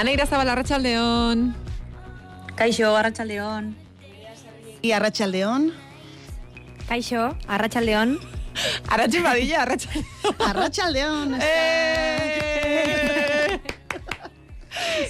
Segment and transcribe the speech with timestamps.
[0.00, 1.52] Ana Irazabal, Arratxaldeon.
[2.56, 3.74] Kaixo, Arratxaldeon.
[4.80, 5.72] I Arratxaldeon.
[6.88, 8.16] Kaixo, Arratxaldeon.
[8.88, 10.40] Arratxe badilla, Arratxaldeon.
[10.48, 11.34] Arratxaldeon.
[11.40, 12.48] Eh!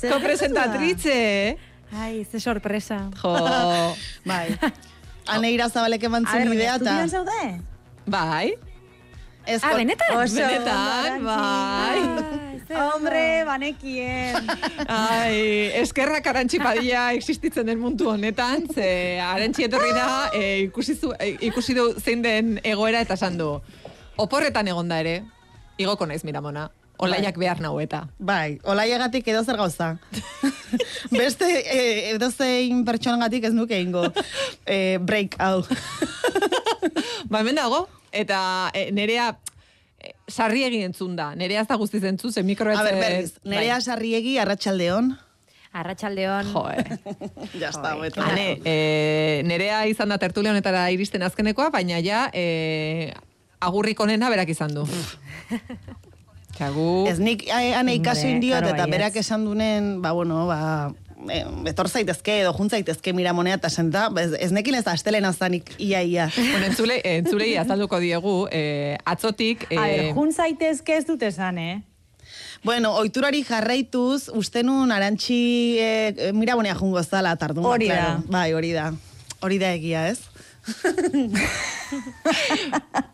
[0.11, 1.57] Kopresentatrice.
[1.93, 3.11] Ai, ze sorpresa.
[3.23, 3.37] Jo,
[4.31, 4.59] Bai.
[5.31, 6.99] Aneira zabalek eman A zuen ber, idea eta...
[6.99, 7.61] estudian zaude?
[8.11, 8.55] bai.
[9.51, 10.15] Ez Ah, benetan?
[10.17, 12.01] Oso Benetan, bai.
[12.71, 14.47] Hombre, banekien.
[14.87, 21.11] Ai, eskerrak arantxi padilla existitzen den mundu honetan, ze arantxi etorri da, e, ikusi, zu,
[21.19, 23.57] e, ikusi du zein den egoera eta esan du.
[24.23, 25.17] Oporretan egonda ere,
[25.83, 26.69] igoko naiz miramona,
[27.03, 28.05] olaiak behar nau eta.
[28.21, 29.97] Bai, olaiagatik edo zer gauza.
[31.11, 34.05] Beste eh, edo zein pertsonagatik ez nuke ingo
[34.67, 35.65] eh, break hau.
[37.29, 39.33] Ba, hemen dago, eta e, nerea
[39.99, 41.33] e, sarri egin entzun da.
[41.39, 45.15] Nerea ez da guztiz entzun, ze mikro A ber, berriz, nerea sarriegi arratsaldeon.
[45.73, 46.51] Arratxaldeon.
[46.51, 46.99] Jo, eh.
[47.61, 48.23] Ja está, hobeto.
[48.23, 53.13] Ane, e, nerea izan da tertulia honetara iristen azkenekoa, baina ja e,
[53.63, 54.87] agurrik onena berak izan du.
[56.59, 57.07] Kagu...
[57.09, 58.93] Ez nik eh, ane ikasi indiot eta baietz.
[58.93, 60.91] berak esan dunen, ba, bueno, ba,
[61.29, 65.75] eh, etor zaitezke edo junt zaitezke miramonea eta senta, ez, ez nekin ez astelena zanik
[65.79, 66.31] ia ia.
[66.37, 69.67] Bueno, entzule, entzulei azalduko diegu, e, atzotik...
[69.71, 71.81] E, A ber, jun zaitezke ez dut esan, eh?
[72.63, 75.41] Bueno, oiturari jarraituz, uste nun arantxi
[75.81, 77.65] eh, miramonea jungo zala tardun.
[77.65, 77.95] Hori da.
[77.95, 78.25] claro.
[78.29, 78.91] Bai, hori da.
[79.41, 80.30] Hori da egia, ez?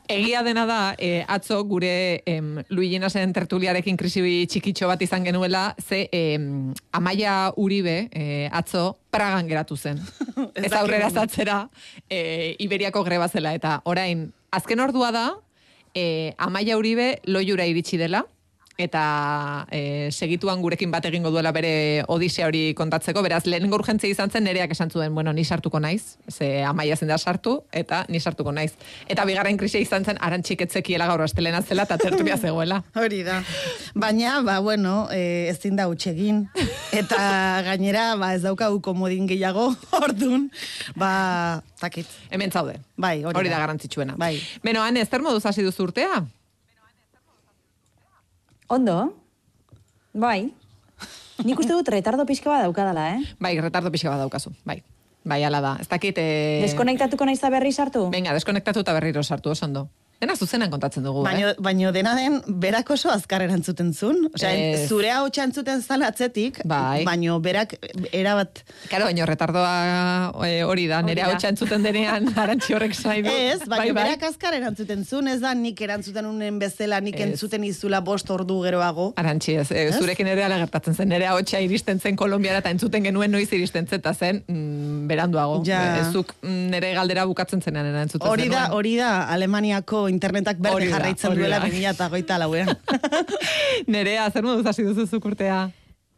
[0.08, 6.08] Egia dena da, e, atzo gure em, Luiginasen tertuliarekin krisi txikitxo bat izan genuela, ze
[6.12, 10.00] em, Amaia Uribe e, atzo Pragan geratu zen.
[10.54, 11.68] Ez aurrera zatzera
[12.08, 15.26] e, Iberiako greba zela, eta orain, azken ordua da,
[15.94, 18.26] e, Amaia Uribe loiura iritsi dela,
[18.78, 24.30] eta e, segituan gurekin bat egingo duela bere odisea hori kontatzeko, beraz, lehenengo urgentzia izan
[24.30, 28.20] zen nereak esan zuen, bueno, ni sartuko naiz, ze amaia zen da sartu, eta ni
[28.20, 28.74] sartuko naiz.
[29.08, 32.82] Eta bigarren krisia izan zen, arantxik etzekiela gaur astelena zela, eta tertulia zegoela.
[32.94, 33.40] Hori da.
[33.94, 36.44] Baina, ba, bueno, eh, ezin da utxegin.
[36.92, 39.70] Eta gainera, ba, ez daukagu komodin gehiago,
[40.04, 40.50] ordun,
[40.96, 42.08] ba, takit.
[42.30, 42.80] Hemen zaude.
[42.96, 43.64] Bai, hori hori da da.
[43.64, 44.20] garrantzitsuena.
[44.20, 44.36] Bai.
[44.64, 46.26] Beno, han, zer moduz hasi duzu urtea?
[48.68, 49.14] Ondo?
[50.12, 50.50] Bai.
[51.44, 53.36] Nik uste dut retardo pixka bat daukadala, eh?
[53.38, 54.50] Bai, retardo pixka bat daukazu.
[54.66, 54.80] Bai.
[55.26, 55.76] Bai, ala da.
[55.82, 56.18] Ez dakit...
[56.18, 56.62] E...
[56.64, 58.06] Deskonektatuko naiz da berri sartu?
[58.14, 59.88] Venga, deskonektatu eta berriro sartu, oso ondo.
[60.16, 61.54] Dena zuzenan kontatzen dugu, Baino, eh?
[61.60, 64.22] baino dena den, berak oso azkar erantzuten zun.
[64.32, 64.86] Osea, Ez.
[64.88, 67.04] zure hau entzuten zala atzetik, Bai.
[67.04, 67.74] baino berak
[68.16, 68.62] erabat...
[68.88, 71.50] Karo, baino retardoa e, hori da, nire hau da.
[71.50, 73.28] entzuten denean arantxi horrek nahi du.
[73.28, 74.04] Ez, baina bai, bai.
[74.06, 77.28] berak azkar erantzuten zun, ez da nik erantzuten unen bezala, nik Ez.
[77.28, 79.10] entzuten izula bost ordu geroago.
[79.20, 83.04] Arantxi ez, e, zurekin ere ala gertatzen zen, nire hotxa iristen zen Kolombiara eta entzuten
[83.04, 85.60] genuen noiz iristen zen, eta zen mm, beranduago.
[85.68, 85.84] Ja.
[86.00, 90.90] E, zuk mm, nire galdera bukatzen zenean entzuten Hori da, hori da, Alemaniako internetak berde
[90.90, 91.66] jarraitzen duela da.
[91.68, 92.70] 2008 lauean.
[93.92, 95.66] Nerea, zer moduz hasi duzu zuk urtea?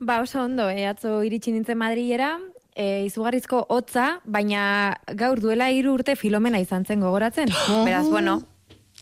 [0.01, 2.37] Ba, oso ondo, e, atzo iritsi nintzen Madrilera,
[2.75, 7.51] e, izugarrizko hotza, baina gaur duela hiru urte filomena izan zen gogoratzen.
[7.89, 8.41] Beraz, bueno,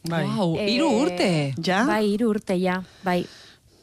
[0.07, 0.23] Bai.
[0.29, 1.55] Wow, Eh, hiru urte.
[1.65, 1.81] Ja?
[1.89, 3.25] bai, hiru urte, ja, bai.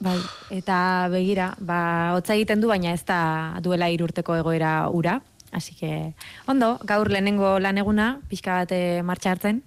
[0.03, 0.17] Bai,
[0.51, 5.21] eta begira, ba, hotza egiten du, baina ez da duela hiru urteko egoera ura.
[5.51, 6.13] Así que,
[6.47, 9.61] ondo, gaur lehenengo lan eguna, pixka bat eh, martxa hartzen,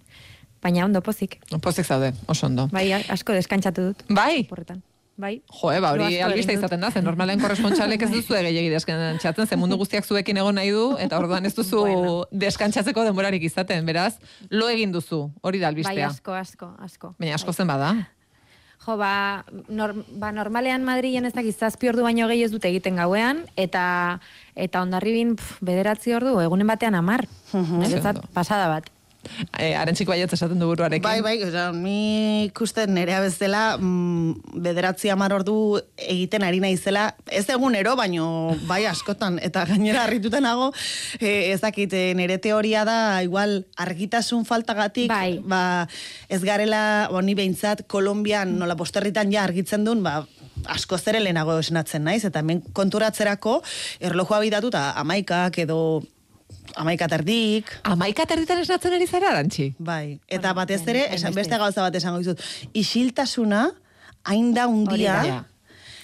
[0.67, 1.39] baina ondo pozik.
[1.63, 2.69] Pozik zaude, oso ondo.
[2.75, 4.05] Bai, asko deskantzatu dut.
[4.11, 4.45] Bai?
[4.51, 4.83] Porretan.
[5.17, 5.39] Bai.
[5.49, 9.47] Jo, eh, ba, Lo hori albiste izaten da, zen normalen korrespondxalek ez duzu gehiagi deskantzatzen,
[9.49, 12.17] ze mundu guztiak zuekin egon nahi du, eta orduan ez duzu Bueno.
[12.33, 14.19] deskantzatzeko denborarik izaten, beraz,
[14.51, 16.11] lo egin duzu, hori da Bai, albistea.
[16.11, 17.15] asko, asko, asko.
[17.19, 17.57] Baina asko Bai.
[17.63, 17.95] zen bada.
[18.85, 22.97] Jo, ba, nor, ba normalean Madrilen ez dakiz zazpi ordu baino gehi ez dute egiten
[23.01, 24.21] gauean, eta
[24.55, 27.25] eta ondarribin pf, bederatzi ordu, egunen batean amar.
[27.55, 28.29] Niretzat Ondo.
[28.37, 28.93] pasada bat.
[29.59, 31.05] E, Arentxik baietz esaten du buruarekin.
[31.05, 35.57] Bai, bai, osea, ni ikusten nerea bezala mm, bederatzi hamar ordu
[35.97, 38.29] egiten ari naizela, ez egunero, baino
[38.69, 40.73] bai askotan, eta gainera harrituta nago,
[41.21, 45.39] e, ez dakit, e, nire teoria da, igual, argitasun faltagatik, Bai.
[45.45, 45.87] ba,
[46.29, 50.23] ez garela, bo, ni behintzat, Kolombian, nola posterritan ja argitzen duen, ba,
[50.73, 53.61] asko zere lehenago esnatzen naiz, eta hemen konturatzerako,
[54.01, 55.79] erlojua bidatuta amaikak edo
[56.77, 59.73] amaika terdik, Amaika terditan esnatzen ari zara, Arantxi?
[59.79, 62.43] Bai, eta Bueno, batez ere, esan beste gauza bat esango dizut,
[62.75, 63.71] isiltasuna,
[64.25, 64.85] hain da un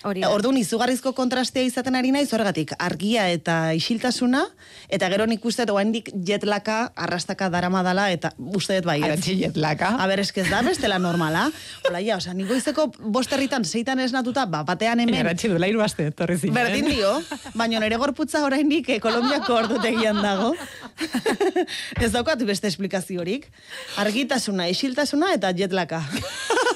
[0.03, 4.43] Orduan, izugarrizko kontrastea izaten ari naiz, horregatik, argia eta isiltasuna,
[4.91, 8.99] eta gero nik uste dut oraindik jetlaka, arrastaka darama dala, eta uste dut bai.
[8.99, 9.07] ez.
[9.07, 9.93] Arantxi jetlaka.
[10.03, 11.45] A ber, eskez da, bestela normala.
[11.87, 16.09] Hola, ja, osea, nik goizeko bosterritan seitan esnatuta, ba, batean hemen, Arantxi duela hiru aste,
[16.11, 16.57] etorri zinen.
[16.59, 17.15] Berdin dio,
[17.55, 20.53] baina nire gorputza oraindik eh, Kolombiako ordutegian dago.
[22.05, 23.47] Ez daukat beste esplikaziorik.
[24.03, 26.03] Argitasuna, isiltasuna eta jetlaka.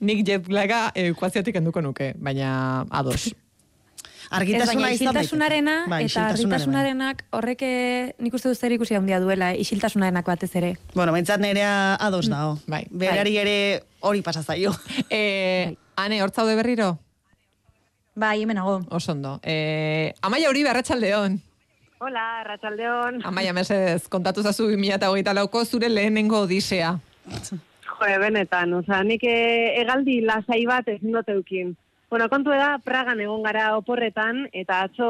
[0.00, 3.30] Nik jetlaka ekuaziotik enduko nuke, baina ados.
[4.24, 9.20] Ez Argitasuna baina isiltasunarena Bai, eta argitasunarenak horrek eh, nik uste dut zer ikusi handia
[9.20, 10.72] duela, isiltasunarenak batez ere.
[10.94, 12.56] Bueno, maintzat nerea ados dago.
[12.66, 12.86] Bai.
[12.90, 13.56] Berari ere
[14.00, 14.72] hori pasa zaio.
[15.14, 16.96] E, ane, hortzaude berriro?
[18.16, 18.80] Bai, hemen nago.
[18.90, 19.38] Oso ondo.
[19.42, 21.38] E, Amaia Uribe, arratsaldeon.
[22.04, 23.22] Hola, Arratsaldeon.
[23.24, 26.98] Amaia, mesez, kontatu zazu 2008 lauko zure lehenengo odisea.
[28.04, 31.70] Jo, benetan, oza, nik eh, egaldi lasai bat ezin dut eukin.
[32.12, 35.06] Bueno, kontu da, Pragan egon gara oporretan, eta atzo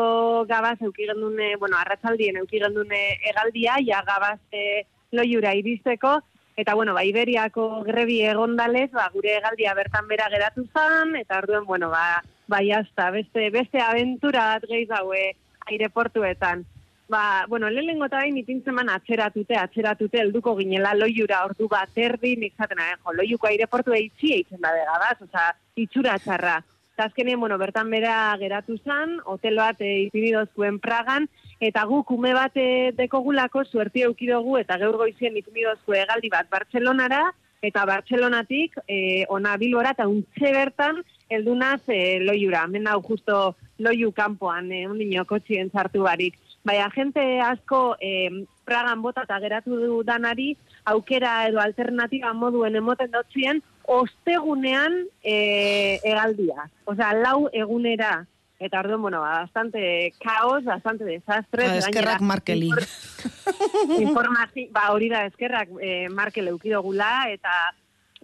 [0.47, 3.01] gabaz euki gendune, bueno, arratsaldien euki gendune
[3.31, 6.21] egaldia, ja gabaz eh, loiura iristeko,
[6.57, 11.67] eta bueno, ba, Iberiako grebi egondalez, ba, gure egaldia bertan bera geratu zan, eta orduen,
[11.67, 15.33] bueno, ba, bai hasta, beste, beste aventura bat gehiz haue
[15.67, 16.63] aireportuetan.
[17.07, 22.55] Ba, bueno, lehenengo eta bain ipintzeman atzeratute, atzeratute, helduko ginela loiura ordu bat erdi, nik
[22.57, 26.63] zaten, eh, jo, loiuko aireportu eitzi eitzen da begabaz, oza, itxura txarra.
[26.95, 31.27] Eta azkenean, bueno, bertan bera geratu zan, hotel bat e, ipinidozkuen Pragan,
[31.61, 37.25] eta guk ume bat e, dekogulako suerti eukidogu, eta gaur goizien ipinidozku egaldi bat Bartzelonara,
[37.67, 44.13] eta Bartzelonatik e, ona bilbora, eta untxe bertan, eldunaz e, loiura, hemen hau justo loiu
[44.15, 46.39] kanpoan, e, undino kotxien sartu barik.
[46.65, 50.55] Bai, agente asko e, Pragan bota eta geratu du danari,
[50.89, 56.71] aukera edo alternatiba moduen emoten dotzien, ostegunean e, egaldia.
[56.89, 58.25] Osea, lau egunera.
[58.59, 61.67] Eta orduan, bueno, ba, bastante caos, bastante desastre.
[61.67, 62.71] Ah, eskerrak gainera, Markeli.
[62.71, 67.53] infor- Informazi, ba, hori da eskerrak e, Markel eukidogula, eta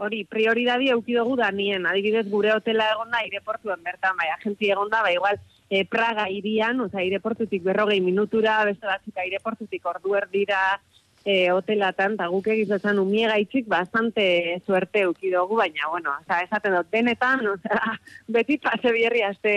[0.01, 1.85] hori, prioridadi eukidogu da nien.
[1.85, 5.37] Adibidez, gure hotela egonda aireportuen bertan, bai, agenti egonda, ba, igual,
[5.71, 10.81] e, Praga irian, oza, aireportutik berrogei minutura, beste batzuk aireportutik ordu erdira,
[11.25, 17.47] e, hotelatan, eta guk egizetan umiegaitzik bastante suerte eukidogu, baina, bueno, oza, esaten dut, denetan,
[17.55, 17.81] oza,
[18.37, 19.55] beti pase bierri, azte,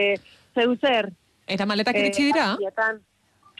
[0.54, 1.12] zeuzer,
[1.48, 2.54] Eta maletak iritsi dira?
[2.54, 3.02] Azietan,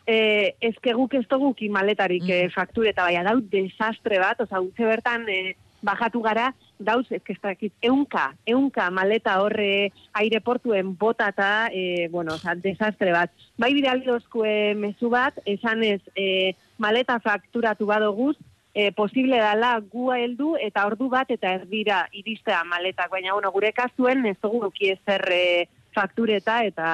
[0.08, 5.28] eh, eske guk ez dugu maletarik eh, faktureta, baina dau desastre bat, oza, utze bertan
[5.28, 12.56] eh, bajatu gara, dauz, ez dakit, eunka, eunka maleta horre aireportuen botata, eh, bueno, oza,
[12.56, 13.32] desastre bat.
[13.58, 18.38] Bai bidalidozkue mezu bat, esanez, eh, maleta fakturatu badoguz,
[18.74, 23.72] eh, posible dala gu heldu eta ordu bat eta erdira iristea maletak, baina bueno, gure
[23.74, 26.90] kasuen ez dugu duki ezer eh, faktureta eta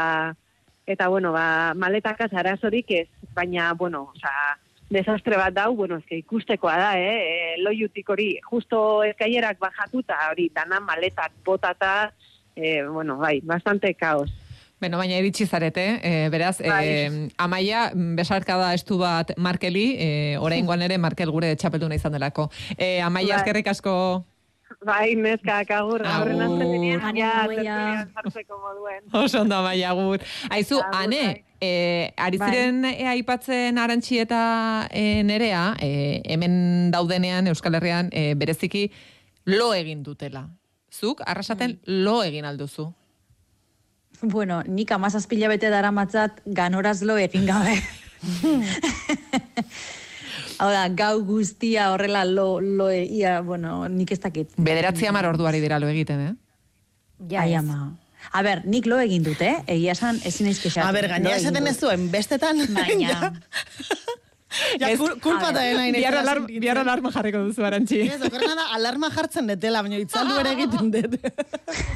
[0.90, 4.58] eta bueno, ba, maletakaz arazorik ez, baina, bueno, osea,
[4.90, 7.56] desastre bat dau, bueno, eske ikustekoa da, eh?
[7.56, 12.12] E, loiutik hori, justo eskailerak bajatuta, hori, dana maletak botata,
[12.56, 14.32] eh, bueno, bai, bastante kaos.
[14.80, 16.88] Beno, baina iritsi zarete, eh, beraz, Bai.
[16.88, 22.50] eh, amaia, mm, besarkada estu bat Markeli, eh, oraingoan ere Markel gure txapelduna izan delako.
[22.78, 23.42] Eh, amaia, Bai.
[23.42, 24.26] eskerrik asko
[24.86, 26.54] Bai, neskak, agur, aurren Agur.
[26.62, 27.76] azten denean, ja, Amaia.
[27.76, 29.04] tertulian sartzeko moduen.
[29.12, 30.20] oso ondo amaia agur.
[30.50, 31.68] Aizu, Agur, ane, bai.
[31.68, 38.34] eh, ari ziren eh, aipatzen arantxi eta eh, nerea, eh, hemen daudenean Euskal Herrian eh,
[38.36, 38.92] bereziki
[39.46, 40.48] lo egin dutela.
[40.92, 42.94] Zuk, arrasaten lo egin alduzu.
[44.22, 47.82] Bueno, nik amazazpila bete dara matzat ganorazlo egin gabe.
[50.60, 54.50] Hau da, gau guztia horrela lo, lo e- ia, bueno, nik ez dakit.
[54.58, 56.34] Bederatzi amar orduari dira lo egiten, eh?
[57.30, 57.96] Ja, Ai, ama.
[58.32, 59.56] A ber, nik lo egin dut, eh?
[59.68, 60.86] Egia esan, ezin kexatu.
[60.86, 62.62] A ber, gainera esaten ez zuen, bestetan.
[62.78, 63.34] Baina,
[64.80, 68.02] ja, Ez- kul- kulpa da nahi Bihar alarma, bihar alarma jarriko duzu arantxi.
[68.08, 71.20] Ez, okerrena da, alarma jartzen detela, baina itzaldu ere egiten dut.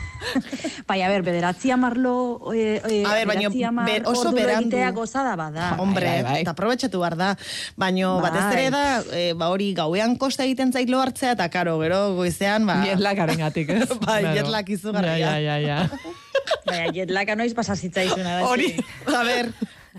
[0.87, 3.49] bai, a ber, bederatzi amarlo, e, e, A ber, baina
[3.85, 4.69] ber- oso berandu.
[4.69, 5.75] egitea gozada bada.
[5.79, 6.41] Hombre, Bai, bai, bai.
[6.41, 7.31] eta aprobetxatu behar da.
[7.75, 8.29] Baina Bai.
[8.29, 12.15] batez ere da, e, ba hori gauean kosta egiten zait lo hartzea, eta karo, gero
[12.15, 12.81] goizean, ba...
[12.85, 13.89] Jetlakaren gatik, ez?
[14.07, 14.35] Bai, Claro.
[14.39, 15.17] jetlak izugarria.
[15.17, 15.89] Ja, ja, ja, ja.
[16.67, 18.47] Baina, jetlaka noiz pasazitzaizuna da.
[18.47, 18.73] Hori.
[19.07, 19.51] A ber,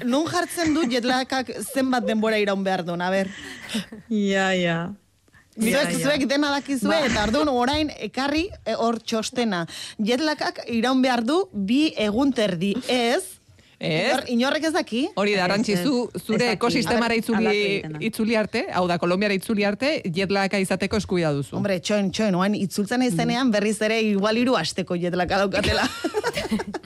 [0.02, 3.30] nun jartzen du jetlakak zenbat denbora iraun behar duen, a ber.
[4.10, 4.78] Ja, ja.
[5.54, 9.62] Zuek, zuek dena dakizue, eta orduan orain ekarri e, hor txostena.
[10.02, 13.22] Jetlakak iraun behar du bi egun terdi, ez?
[13.84, 14.08] Ez?
[14.08, 15.00] Inor, inorrek ez daki?
[15.18, 19.34] Hori da, Ez, arantzi, ez, zu, ez zure ekosistemara itzuli, itzuli arte, hau da, Kolombiara
[19.36, 21.56] itzuli arte, jetlaka izateko eskubida duzu.
[21.58, 25.86] Hombre, txoin, txoin, oain itzultzen izenean berriz ere igual hiru asteko jetlaka daukatela.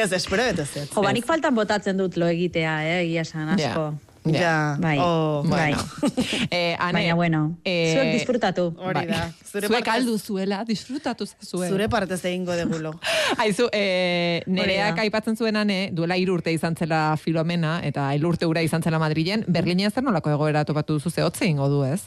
[0.00, 0.88] Ez, espero ez ez.
[0.90, 3.90] Jo, banik faltan botatzen dut lo egitea, eh, egia esan, asko.
[4.24, 5.72] Ja, Bai, oh, bai.
[6.50, 8.66] Eh, ane, Baina, bueno, eh, zuek disfrutatu.
[8.76, 9.30] Hori da.
[9.50, 11.70] Zure Zuek partez- aldu zuela, disfrutatu zuen.
[11.70, 12.92] Zure partez egingo degulo.
[13.42, 18.46] Aizu, e, nereak aipatzen zuenan, eh, duela hiru urte izan zela Filomena, eta hiru urte
[18.50, 22.02] ura izan zela Madrilen, Berlinen zer nolako egoera topatu duzu, ze hotze ingo du, ez?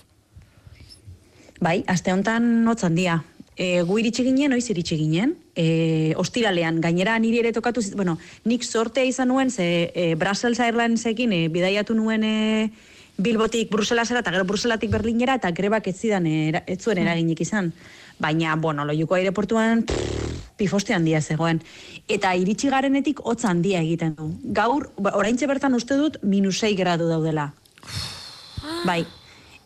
[1.64, 3.24] Bai, aste honetan hotz handia.
[3.56, 8.18] E, gu iritsi ginen, oiz iritsi ginen, e, ostiralean, gainera niri ere tokatu, bueno,
[8.50, 12.72] nik sortea izan nuen, ze e, Brussels Airlinesekin e, bidaiatu nuen e,
[13.18, 17.70] Bilbotik Bruselasera, eta gero Bruselatik Berlinera, eta grebak ez zidan, era, ez zuen eraginik izan.
[18.18, 20.24] Baina, bueno, loiuko aireportuan, pff,
[20.58, 21.62] pifoste handia zegoen.
[22.10, 24.32] Eta iritsi garenetik hotz handia egiten du.
[24.44, 27.52] Gaur, ba, oraintxe bertan uste dut, minus 6 gradu daudela.
[28.90, 29.04] Bai.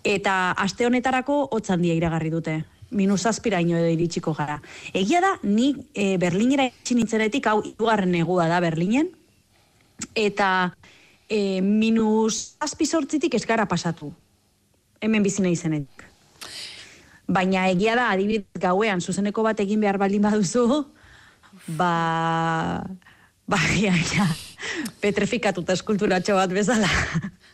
[0.07, 2.61] Eta aste honetarako hotz handia iragarri dute.
[2.91, 4.61] Minus zazpiraino edo iritsiko gara.
[4.95, 9.09] Egia da, ni e, Berlinera itxi nintzenetik, hau irugarren negua da Berlinen,
[10.15, 10.71] eta
[11.27, 14.13] e, minus zazpi sortzitik ez gara pasatu.
[15.01, 16.05] Hemen bizina izenetik.
[17.27, 20.85] Baina egia da, adibidez gauean, zuzeneko bat egin behar baldin baduzu,
[21.67, 22.85] ba...
[23.47, 24.25] Ba, ja, ja,
[25.01, 26.89] petrifikatuta eskulturatxo bat bezala.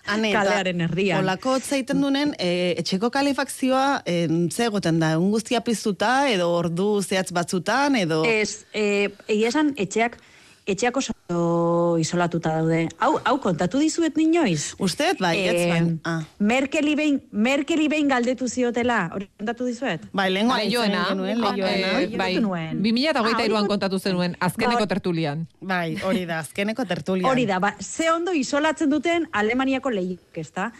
[0.03, 1.23] Ane, eta kalearen erdian.
[1.23, 6.87] Olako zaiten dunen, e, etxeko kalefakzioa e, ze egoten da, un guztia piztuta, edo ordu
[7.01, 8.23] zehatz batzutan, edo...
[8.27, 10.19] Ez, e, egia esan, etxeak,
[10.65, 12.87] etxeak oso isolatuta daude.
[12.99, 14.73] Hau, hau kontatu dizuet ninoiz?
[14.79, 15.81] Usteet, bai, ez bai.
[16.07, 16.21] Ah.
[16.39, 20.05] Merkeli behin, Merkeli behin galdetu ziotela, hori kontatu dizuet?
[20.13, 21.87] Bai, lehenko Leioena, genuen, ah, leioena.
[22.01, 22.81] eh, bai, kontatu nuen.
[22.83, 25.47] 2008 Ah, kontatu zenuen, azkeneko Ba- tertulian.
[25.61, 27.29] Bai, hori da, azkeneko tertulian.
[27.29, 30.71] Hori da, ba, ze ondo isolatzen duten Alemaniako lehiak, ez da?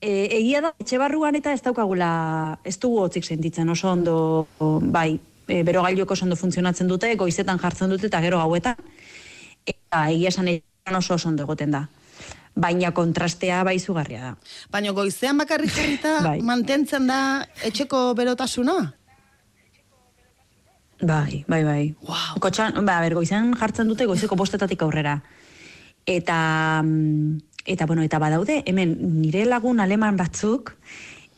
[0.00, 5.18] E, egia da, etxe barruan eta ez daukagula, ez dugu hotzik sentitzen, oso ondo, bai,
[5.48, 8.76] e, berogailuek oso ondo funtzionatzen dute, goizetan jartzen dute eta gero gauetan,
[9.66, 10.48] eta egia esan
[10.96, 11.86] oso ondo egoten da.
[12.56, 14.36] Baina kontrastea bai izugarria da.
[14.72, 16.38] Baina goizean bakarrik jarrita Bai.
[16.40, 17.18] mantentzen da
[17.68, 18.78] etxeko berotasuna?
[21.02, 21.82] Bai, bai, bai.
[22.08, 22.38] Wow.
[22.40, 25.18] Kotxan, ba, ber, goizean jartzen dute goizeko bostetatik aurrera.
[26.08, 30.72] Eta, mm, eta, bueno, eta badaude, hemen nire lagun aleman batzuk,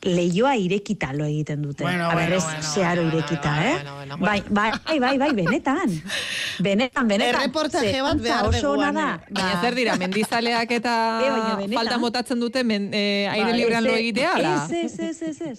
[0.03, 1.83] leioa irekita lo egiten dute.
[1.85, 3.73] Bueno, A ber, bueno, bueno, zeharo bueno, irekita, bueno, eh?
[3.73, 6.03] bueno, bueno, Bai, bai, bai, bai, benetan.
[6.59, 7.41] Benetan, benetan.
[7.41, 9.09] Erreportaje Ze bat behar oso ona da.
[9.31, 13.85] Baina Ba, zer dira, mendizaleak eta E, falta motatzen dute men, eh, aire Ba, librean
[13.85, 14.55] lo egitea, ala?
[14.71, 15.59] Ez, ez, ez, ez, ez.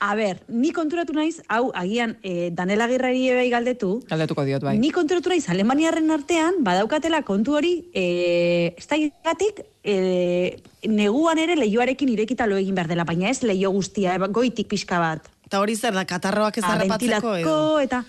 [0.00, 4.78] A ber, ni konturatu naiz, hau, agian, eh, Danela Agirrari bai galdetu, Galdetuko diot, bai.
[4.80, 10.56] Ni konturatu naiz Alemaniarren artean badaukatela kontu hori, eh, ez da igatik, eh,
[10.88, 15.28] neguan ere leioarekin irekita lo egin behar dela, baina ez leio guztia, goitik pixka bat.
[15.44, 17.78] Eta hori zer da, katarroak ez harrapatzeko edo?
[17.78, 18.02] eta...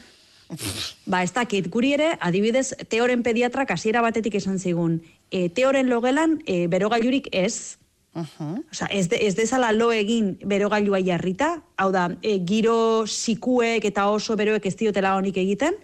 [1.05, 6.41] Ba, ez dakit, guri ere, adibidez, teoren pediatrak hasiera batetik esan zigun, e, teoren logelan,
[6.45, 7.77] e, berogailurik ez,
[8.13, 8.59] Uh-huh.
[8.71, 14.09] Osa, ez, de, ez dezala lo egin berogailua jarrita, hau da, e, giro sikuek eta
[14.11, 15.77] oso beroek ez diotela honik egiten,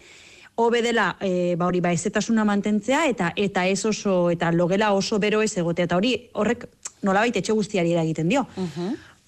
[0.59, 5.21] hobe dela, e, ba hori, ba, ezetasuna mantentzea, eta eta ez oso, eta logela oso
[5.23, 6.67] bero ez egotea, eta hori, horrek,
[7.07, 8.43] nolabait etxe guztiari eragiten dio.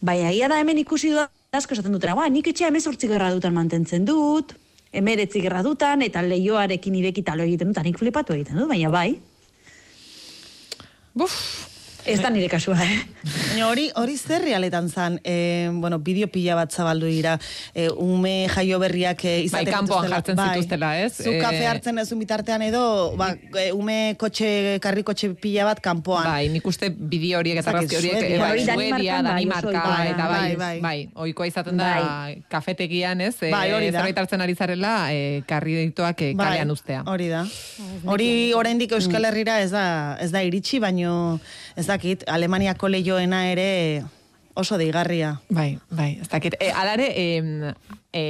[0.02, 3.56] Baina, egia da hemen ikusi da, asko esaten dutena, ba, nik etxea emezortzi gerra dutan
[3.56, 4.58] mantentzen dut,
[4.92, 9.14] emeretzi gerra dutan, eta leioarekin irekita lo egiten dut, nik flipatu egiten dut, baina bai,
[11.20, 11.34] Buf,
[12.06, 13.00] ez da nire kasua, eh?
[13.50, 17.38] Baina hori, hori zer realetan zan, e, bueno, bideo pila bat zabaldu dira,
[17.76, 21.12] e, ume jaio berriak e, izaten Bai, kanpoan jartzen zituztela, ez?
[21.20, 25.80] Zu E, kafe hartzen ez bitartean edo, ba, e, ume kotxe, karri kotxe pila bat
[25.84, 26.24] kanpoan.
[26.26, 30.06] bai, nik uste bideo horiek eta argazki horiek, eh, bai, Hori Suedia, bai, Danimarka, da.
[30.10, 31.10] eta bai, Bai, bai, bai.
[31.16, 31.90] ohikoa izaten da
[32.50, 33.36] kafetegian, ez?
[33.44, 34.00] Eh, Bai, hori da.
[34.00, 37.04] Zerbait hartzen ari zarela, eh, karritoak eh, Bai, kalean ustea.
[37.06, 37.44] Hori da.
[38.06, 41.40] Hori oraindik Euskal Herrira ez da, ez da iritsi, baino
[41.80, 44.04] ez dakit, Alemaniako leioena ere
[44.60, 45.40] oso deigarria.
[45.50, 46.58] Bai, bai, ez dakit.
[46.60, 47.74] E, alare, e,
[48.12, 48.24] e,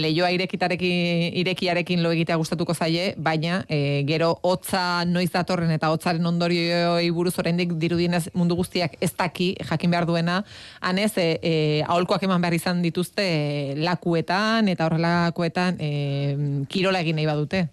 [0.00, 6.24] leioa irekitarekin, irekiarekin lo egitea gustatuko zaie, baina e, gero hotza noiz datorren eta hotzaren
[6.26, 10.40] ondorioi buruz oraindik dirudienez mundu guztiak ez daki jakin behar duena,
[10.80, 15.92] hanez e, e, aholkoak eman behar izan dituzte e, lakuetan eta horrelakoetan e,
[16.72, 17.66] kirola egin nahi badute.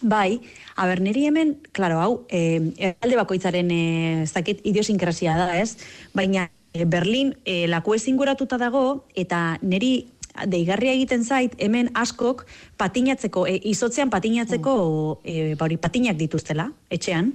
[0.00, 0.40] Bai,
[0.76, 5.76] a ber, niri hemen, klaro, hau, eh, alde bakoitzaren, eh, ez dakit, idiosinkrazia da, ez?
[6.14, 10.08] Baina eh, Berlin eh, laku ezinguratuta dago, eta niri
[10.48, 12.46] deigarria egiten zait, hemen askok
[12.80, 17.34] patinatzeko, eh, izotzean patinatzeko, eh, ba hori, patinak dituztela, etxean.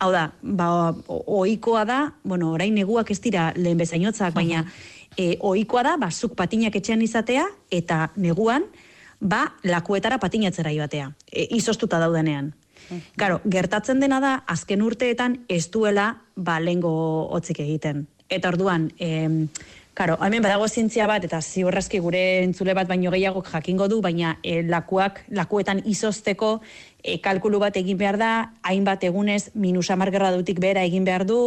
[0.00, 4.64] Hau da, ba, o- ohikoa da, bueno, orain neguak ez dira lehen bezainotzak, baina
[5.16, 8.64] eh, ohikoa da, ba, zuk patinak etxean izatea, eta neguan,
[9.20, 12.54] ba, lakuetara patinatzera joatea, e, izostuta daudenean.
[13.16, 16.90] Karo, gertatzen dena da, azken urteetan ez duela ba, lengo
[17.30, 18.06] hotzik egiten.
[18.30, 19.46] Eta orduan, em,
[20.00, 24.36] Karo, hemen badago zientzia bat, eta ziurraski gure entzule bat baino gehiagok jakingo du, baina
[24.40, 26.60] e, lakuak, lakuetan izozteko
[27.02, 28.30] e, kalkulu bat egin behar da,
[28.62, 31.40] hainbat egunez minus amargerra dutik bera egin behar du,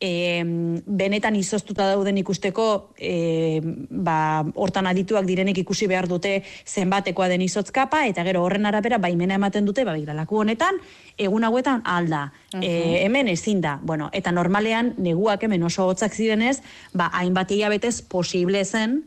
[0.00, 0.42] e,
[0.86, 2.66] benetan izoztuta dauden ikusteko,
[2.98, 8.98] e, ba, hortan adituak direnek ikusi behar dute zenbatekoa den izotzkapa, eta gero horren arabera
[8.98, 10.80] baimena ematen dute, ba, begira, laku honetan,
[11.18, 12.24] egun hauetan alda.
[12.60, 13.78] E, hemen ezin da.
[13.82, 16.60] Bueno, eta normalean, neguak hemen oso hotzak zirenez,
[16.92, 19.02] ba, hainbat hilabetez posible zen,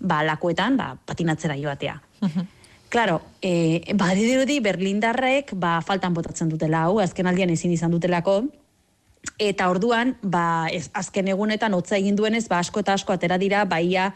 [0.00, 2.00] ba, lakuetan, ba, patinatzera joatea.
[2.90, 8.40] Claro, eh, badirudi Berlindarrek ba, faltan botatzen dutela hau, azken aldian ezin izan dutelako,
[9.40, 13.64] eta orduan, ba, ez, azken egunetan hotza egin duenez, ba, asko eta asko atera dira,
[13.64, 14.10] baia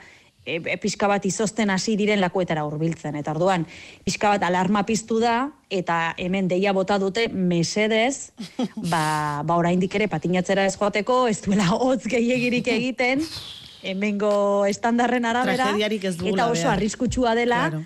[0.45, 3.17] e, e, pixka bat izozten hasi diren lakuetara hurbiltzen.
[3.17, 3.65] Eta orduan,
[4.05, 8.31] pixka bat alarma piztu da, eta hemen deia bota dute mesedez,
[8.93, 13.25] ba, ba oraindik ere patinatzera ez joateko, ez duela hotz gehiagirik egiten,
[13.85, 17.85] hemengo estandarren arabera, eta oso arriskutsua dela, Claro.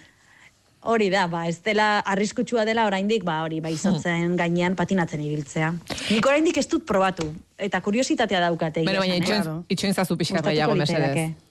[0.80, 5.72] Hori da, ba, ez dela arriskutsua dela oraindik, ba, hori, ba, izotzen gainean patinatzen ibiltzea.
[6.10, 7.26] Nik oraindik ez dut probatu,
[7.58, 8.84] eta kuriositatea daukate.
[8.86, 9.18] Bueno, baina eh?
[9.18, 9.64] itxoin, Claro.
[9.68, 11.47] itxoin zazu pixka Gustatuko gehiago mesedez.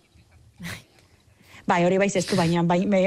[1.68, 3.02] Bai, hori baiz ez du, baina bai, me,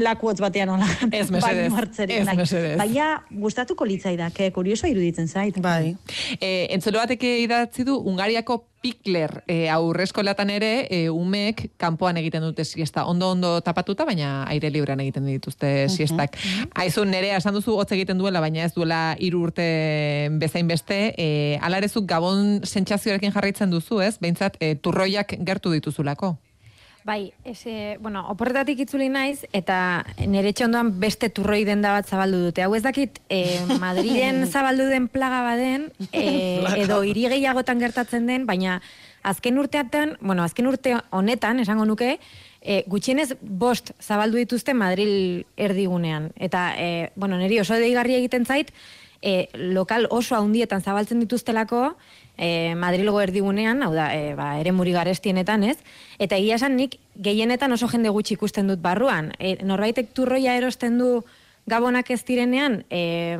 [0.00, 0.86] lakuotz batean hola.
[1.10, 1.66] Ez, mesedez.
[1.76, 2.76] hartzerik Ez, mesedez.
[2.80, 5.58] Baina gustatuko litzaidake, kurioso iruditzen zait.
[5.60, 5.92] Bai.
[6.40, 12.64] E, entzule batek idatzi du, Ungariako pikler e, aurrezkolatan ere, e, umeek kanpoan egiten dute
[12.64, 13.04] siesta.
[13.10, 16.40] Ondo ondo tapatuta, baina aire librean egiten dituzte siestak.
[16.72, 19.68] Aizu, nerea esan duzu hotz egiten duela, baina ez duela hiru urte
[20.40, 21.12] bezain beste.
[21.20, 21.28] E,
[21.60, 24.14] ala ere zuk gabon sentsazioarekin jarraitzen duzu, ez?
[24.24, 26.38] Behintzat, e, turroiak gertu dituzulako.
[27.06, 32.64] Bai, ese, bueno, oporretatik itzuli naiz, eta nire ondoan beste turroi denda bat zabaldu dute.
[32.64, 38.42] Hau ez dakit, eh, Madrilen zabaldu den plaga baden, eh, edo hiri gehiagotan gertatzen den,
[38.44, 38.80] baina
[39.22, 42.18] azken urteatan, bueno, azken urte honetan, esango nuke,
[42.60, 46.32] eh, gutxienez bost zabaldu dituzte Madril erdigunean.
[46.34, 48.74] Eta, eh, bueno, niri oso deigarri egiten zait,
[49.22, 51.94] eh, lokal oso handietan zabaltzen dituztelako,
[52.38, 55.76] e, Madrilgo erdigunean, hau da, e, ba, ere muri garestienetan, ez?
[56.18, 59.32] Eta egia esan nik gehienetan oso jende gutxi ikusten dut barruan.
[59.38, 61.20] E, norbaitek turroia erosten du
[61.66, 63.38] gabonak ez direnean, e,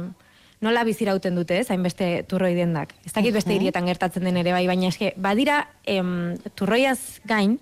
[0.65, 1.69] nola bizirauten dute, ez?
[1.71, 2.95] Hainbeste turroi dendak.
[3.05, 7.59] Ez dakit beste hirietan gertatzen den ere bai, baina eske, badira em, turroiaz gain,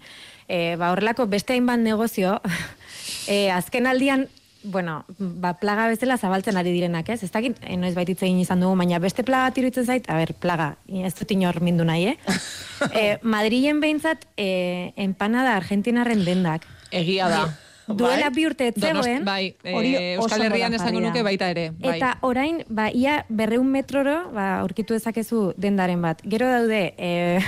[0.46, 2.38] e, ba, horrelako beste hainbat negozio,
[3.32, 4.28] e, azken aldian
[4.64, 7.22] bueno, ba, plaga bezala zabaltzen ari direnak, ez?
[7.22, 10.34] Ez dakit, eh, noiz baititze egin izan dugu, baina beste plaga tiruditzen zait, a ber,
[10.40, 12.16] plaga, ez dut inor mindu nahi, eh?
[13.00, 16.66] e, Madrilen behintzat, e, empanada argentinarren dendak.
[16.90, 17.44] Egia da.
[17.84, 21.68] Duela bi urte ez Donost- zegoen, bai, e, Euskal Herrian esango nuke baita ere.
[21.76, 21.98] Bai.
[21.98, 26.24] Eta orain, ba, ia berreun metroro, ba, aurkitu dezakezu dendaren bat.
[26.24, 27.40] Gero daude, e,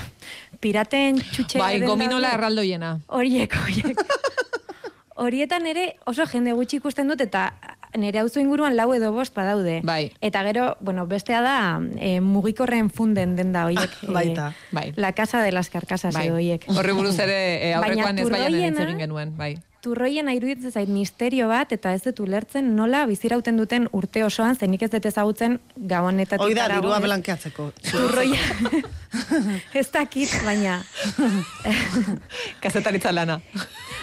[0.61, 2.99] piraten txutxe bai, gominola erraldoiena.
[3.09, 4.05] Horiek, horiek.
[5.17, 7.47] Horietan ere oso jende gutxi ikusten dut eta
[7.97, 9.81] nire auzo inguruan lau edo bost badaude.
[9.85, 10.13] Bai.
[10.21, 13.91] Eta gero, bueno, bestea da e, mugikorren funden denda horiek.
[14.03, 14.51] eh, Baita.
[14.73, 14.93] Bai.
[14.97, 16.27] La casa de las carcasas Bai.
[16.29, 16.65] edo horiek.
[16.69, 19.57] Horri buruz ere e, aurrekoan ez baian turroiena- egin genuen, bai.
[19.87, 24.83] Turroien iruditzen zait misterio bat eta ez dut ulertzen nola bizirauten duten urte osoan zenik
[24.83, 27.69] ez dut ezagutzen gabonetatik Hoi da, dirua blankeatzeko.
[27.93, 28.41] Turroia.
[29.81, 30.81] ez dakit, baina.
[32.63, 33.39] Kazetaritza lana.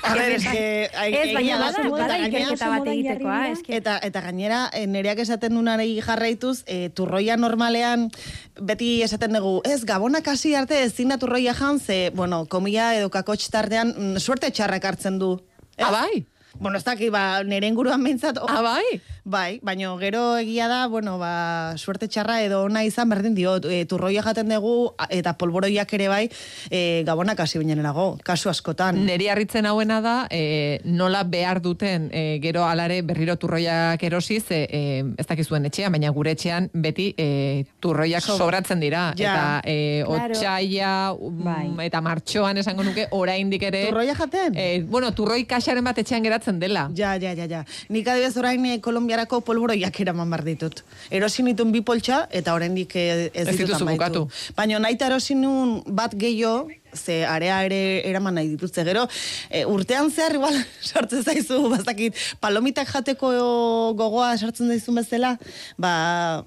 [0.04, 3.80] A ber, eske, Ez, baina bada, bada ikerketa bat egitekoa, eske.
[3.84, 8.06] Eta, eta gainera, eh, nereak esaten dunarei jarraituz, e, turroia normalean,
[8.56, 13.10] beti esaten dugu, ez, gabonak hasi arte ezin da turroia jan, ze, bueno, komila edo
[13.12, 15.34] kakotx tartean, mm, suerte txarrak hartzen du.
[15.76, 15.84] Ez?
[15.84, 16.24] Ah, bai?
[16.62, 18.80] Bueno, ez dakit, ba, nire inguruan behintzat, oh, Ah,
[19.24, 19.44] bai?
[19.44, 23.86] Bai, baino gero egia da, bueno, ba, suerte txarra edo ona izan berdin dio, e,
[23.86, 26.30] turroia jaten dugu eta polboroiak ere bai,
[26.70, 29.06] e, gabonak hasi binenago, kasu askotan.
[29.06, 34.62] Neri harritzen hauena da, e, nola behar duten e, gero alare berriro turroiak erosiz, e,
[34.70, 34.82] e,
[35.18, 39.14] ez dakizuen etxean, baina gure etxean beti e, turroiak sobratzen dira.
[39.18, 39.34] Ja.
[39.34, 40.34] Eta e, Claro.
[40.36, 41.88] otxaia um, Bai.
[41.88, 43.86] eta martxoan esango nuke oraindik ere...
[43.90, 44.56] Turroia jaten?
[44.56, 46.90] E, bueno, turroi kaxaren bat etxean geratzen dela.
[46.96, 47.64] Ja, ja, ja, ja.
[47.90, 48.80] Nik adibidez orain eh,
[49.14, 50.80] Kolombiarako polboroiak eraman behar ditut.
[51.14, 54.24] Erosin ditun bi poltsa eta oraindik eh, ez, Ez ditut amaitu.
[54.58, 58.84] Baina naita erosin nun bat gehiago, ze area ere eraman nahi ditutze.
[58.84, 59.06] Gero,
[59.50, 60.58] e, urtean zehar igual
[60.90, 63.30] sartzen zaizu, bazakit, palomitak jateko
[63.98, 65.36] gogoa sartzen daizun bezala,
[65.78, 65.94] ba,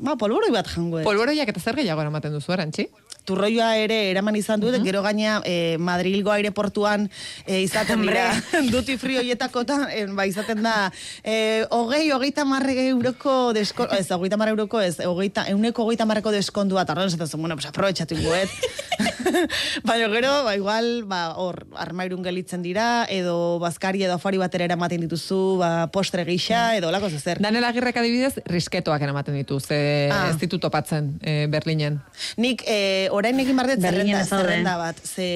[0.00, 1.00] ba polboroi bat jango.
[1.00, 1.07] ez.
[1.07, 2.88] Polboroiak eta zer gehiago eramaten duzu, erantzi?
[3.26, 7.08] Turroioa ere eraman izan dut, gero gaina e, Madrilgo aireportuan
[7.44, 8.30] e, izaten dira,
[8.72, 10.76] duty free hoietakotan, e, ba, izaten da,
[11.24, 16.32] e, hogei, hogeita marre euroko desko, ez, hogeita marre euroko ez, hogeita, euneko hogeita marreko
[16.34, 18.52] deskondua, eta horren zaten bueno, pues aprobetsatu ingoet.
[19.88, 25.02] Baina gero, ba, igual, ba, hor, armairun gelitzen dira, edo bazkari edo afari batera eramaten
[25.04, 27.40] dituzu, ba, postre gisa, edo lako zer.
[27.42, 30.30] Daniel Agirrek adibidez, risketoak eramaten ditu, ze Ah.
[30.30, 32.00] ez ditu topatzen e, Berlinen.
[32.36, 35.00] Nik eh, orain egin bardet zerrenda, zerrenda bat.
[35.02, 35.26] Ze,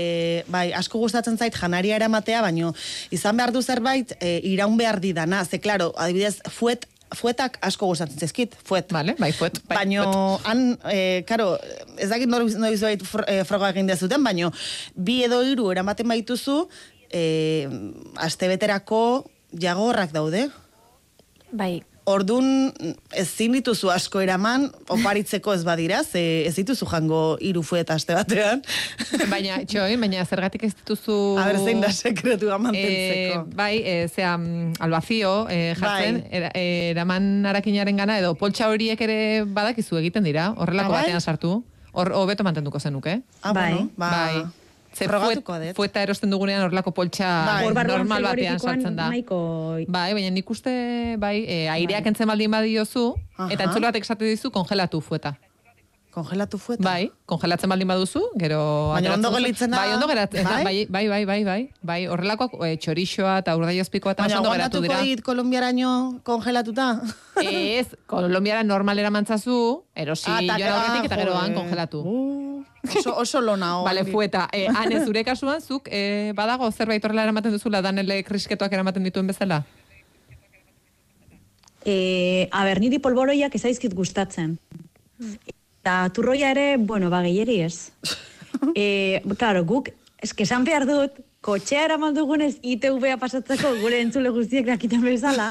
[0.53, 2.75] bai, asko gustatzen zait janaria eramatea, baino
[3.11, 5.43] izan behar du zerbait eh, iraun behar didana.
[5.45, 8.93] Ze, klaro, adibidez, fuet, fuetak asko gustatzen zezkit, fuet.
[8.95, 9.61] Vale, bai, fuet.
[9.69, 10.05] Bai, baino,
[10.47, 11.53] han, eh, karo,
[11.99, 14.53] ez dakit noiz, noiz bait fr, eh, froga egin dezuten, baino,
[14.95, 16.63] bi edo hiru eramaten baituzu,
[17.11, 17.67] eh,
[18.17, 19.03] astebeterako
[19.51, 20.49] jagorrak daude.
[21.51, 22.47] Bai, Ordun
[23.15, 28.63] ezin dituzu asko eraman, oparitzeko ez badira, ze ez dituzu jango hiru fueta aste batean.
[29.31, 31.17] Baina, txoi, baina zergatik ez dituzu...
[31.39, 33.43] A ber, zein da sekretua mantentzeko.
[33.45, 36.31] Eh, bai, e, zea, mm, albazio eh, jartzen, Bai.
[36.41, 41.05] era, eraman arakinaren gana, edo poltsa horiek ere badakizu egiten dira, horrelako Ah, bai?
[41.07, 41.61] batean sartu.
[41.93, 43.21] Hor, hobeto mantenduko zenuke.
[43.43, 43.73] Ah, Bai.
[43.75, 44.43] bueno, ba, bai.
[44.93, 45.77] Ze frogatuko fuet- dut.
[45.77, 47.85] fueta erosten dugunean horrelako poltsa Bai.
[47.87, 49.09] Normal batean sartzen da.
[49.09, 49.39] Nahiko...
[49.89, 53.51] Bai, baina nik uste, bai, e, aireak entzen baldin badiozu, Aha.
[53.53, 55.37] eta entzule batek esate dizu kongelatu fueta.
[56.11, 56.83] Kongelatu fueta.
[56.83, 58.59] Bai, kongelatzen baldin baduzu, gero...
[58.93, 60.65] Baina ondo da, Bai, ondo geratzen, bai?
[60.65, 64.53] bai, bai, bai, bai, bai, bai, horrelakoak e, txorixoa eta urdaiozpikoa eta Baina oso ondo
[64.57, 65.01] geratu dira.
[65.07, 66.89] dit kolombiaraino kongelatuta.
[67.41, 71.61] Ez, kolombiara normalera mantzazu, erosi Ah, ta- joan aurretik eta ah, gero han joder.
[71.63, 72.01] kongelatu.
[72.05, 72.65] Uh,
[72.99, 73.89] oso, oso lona hori.
[73.89, 74.49] Bale, fueta.
[74.53, 79.27] E, ane, zure kasuan, zuk e, badago zerbait horrela eramaten duzula danele krisketoak eramaten dituen
[79.31, 79.63] bezala?
[81.85, 84.59] E, a ber, niri polboroiak ez zaizkit gustatzen.
[85.81, 87.91] Eta turroia ere, bueno, ba, gehieri ez.
[88.77, 89.87] E, claro, guk,
[90.21, 95.47] eske esan behar dut, kotxea eraman dugunez ITV-a pasatzeko gure entzule guztiek dakiten bezala.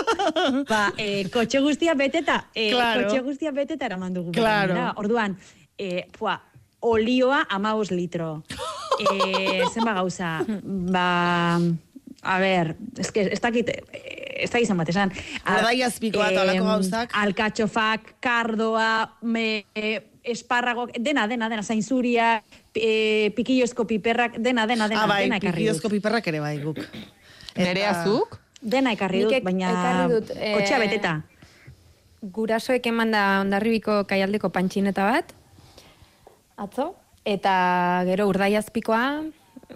[0.70, 3.08] ba, e, kotxe guztia beteta, e, Claro.
[3.08, 4.30] kotxe guztia beteta eraman dugu.
[4.36, 4.76] Claro.
[4.76, 4.92] gainera.
[5.02, 5.34] Orduan,
[5.74, 6.36] e, pua,
[6.86, 8.44] olioa amabos litro.
[9.00, 11.58] E, zenba gauza, ba,
[12.22, 13.74] a ber, ez que, ez dakit,
[14.38, 15.12] ez da izan bat esan.
[15.44, 17.10] Urdaiazpikoa eta holako Em, gauzak.
[17.22, 22.42] Alkatxofak, kardoa, me, e, esparragok, dena, dena, dena, zainzuria,
[22.74, 25.96] e, pikillozko piperrak, dena, dena, dena, Ah, bai, dena ekarri pikiozko dut.
[25.98, 26.80] piperrak ere bai guk.
[27.56, 28.38] Nerea zuk?
[28.60, 31.22] Dena ekarri dut, baina ekarri dut, eh, kotxea beteta.
[32.22, 35.32] gurasoek eman da ondarribiko kaialdeko pantxineta bat,
[36.56, 36.94] atzo,
[37.24, 39.02] eta gero urdaiazpikoa,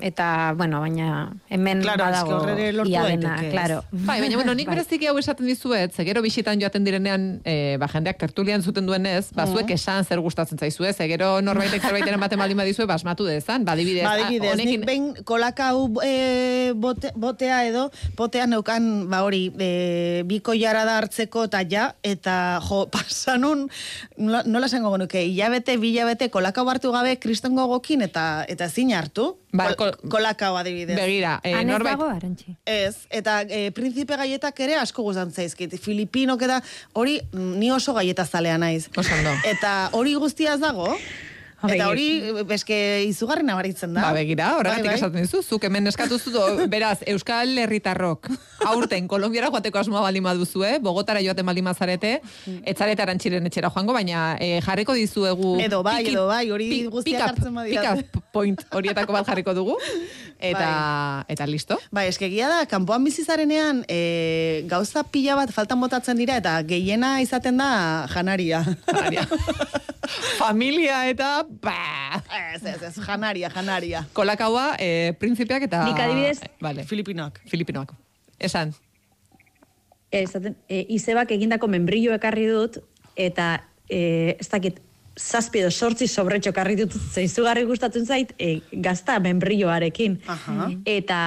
[0.00, 3.80] eta, bueno, baina hemen Claro, eske badago horre ere lortu ia dena, claro.
[3.90, 4.76] Bai, baina bueno, nik Bai.
[4.76, 9.32] bereziki hau esaten dizuet, ze gero bisitan joaten direnean, e, ba, jendeak tertulian zuten duenez,
[9.34, 13.64] ba, zuek esan zer gustatzen zaizue, ze gero norbaitek zerbait ematen baldin badizue, basmatu dezan,
[13.66, 14.04] badibidez.
[14.06, 20.22] Ba, ah, adibidez, nik behin kolakau e, bote, botea edo, botea neukan, ba hori, e,
[20.30, 23.66] biko jara da hartzeko eta ja, eta jo, pasanun,
[24.16, 29.34] nola, nola esango genuke, hilabete, bilabete, kolakau hartu gabe kristongo gokin eta eta ezin hartu.
[29.52, 30.94] Ba, Kol- kol- kolakau adibidez.
[30.96, 31.96] Begira, e, norbait...
[31.96, 32.54] dago, arantxi.
[32.64, 35.74] Ez, eta e, prinzipe gaietak ere asko guztan zaizkit.
[35.82, 36.60] Filipinok eta
[36.94, 38.86] hori mm, ni oso gaieta zalea naiz.
[38.96, 39.34] Oso ondo.
[39.50, 40.94] Eta hori guztia ez dago.
[41.68, 42.06] Eta hori
[42.48, 42.76] beske
[43.08, 44.06] izugarri nabaritzen da.
[44.06, 44.98] Ba, begira, horregatik Bai, bai.
[45.00, 48.28] esaten dizu, zuk hemen eskatu zu, do- beraz, Euskal Herritarrok,
[48.66, 52.14] aurten, Kolombiara joateko asmoa baldin baduzue, Bogotara joaten baldin bazarete,
[52.64, 55.58] etzarete arantxiren etxera joango, baina e, jarriko dizuegu...
[55.60, 58.04] Edo bai, edo bai, hori guztiak up- hartzen badidate.
[58.06, 59.76] pick up point horietako bat jarriko dugu,
[60.50, 61.76] eta, eta listo.
[61.92, 67.58] Bai, eskegia da, kanpoan bizizarenean e, gauza pila bat faltan botatzen dira eta gehiena izaten
[67.60, 68.64] da janaria.
[68.88, 69.26] Janaria.
[70.40, 71.44] Familia eta...
[71.50, 72.22] Ba,
[72.54, 74.04] ez, ez, ez, janaria, janaria.
[74.14, 75.82] kolakaua, e, prinzipeak eta...
[75.84, 77.40] Nik adibidez- Vale, Filipinoak.
[77.50, 77.90] Filipinoak.
[78.38, 78.70] Esan.
[80.10, 82.78] Esaten, e, izebak egindako membrillo ekarri dut,
[83.18, 84.78] eta e, ez dakit,
[85.20, 90.20] zazpi edo sortzi sobretxo ekarri dut, ze izugarri gustatzen zait, e, gazta membrilloarekin.
[90.30, 90.70] Aha.
[90.86, 91.20] Eta,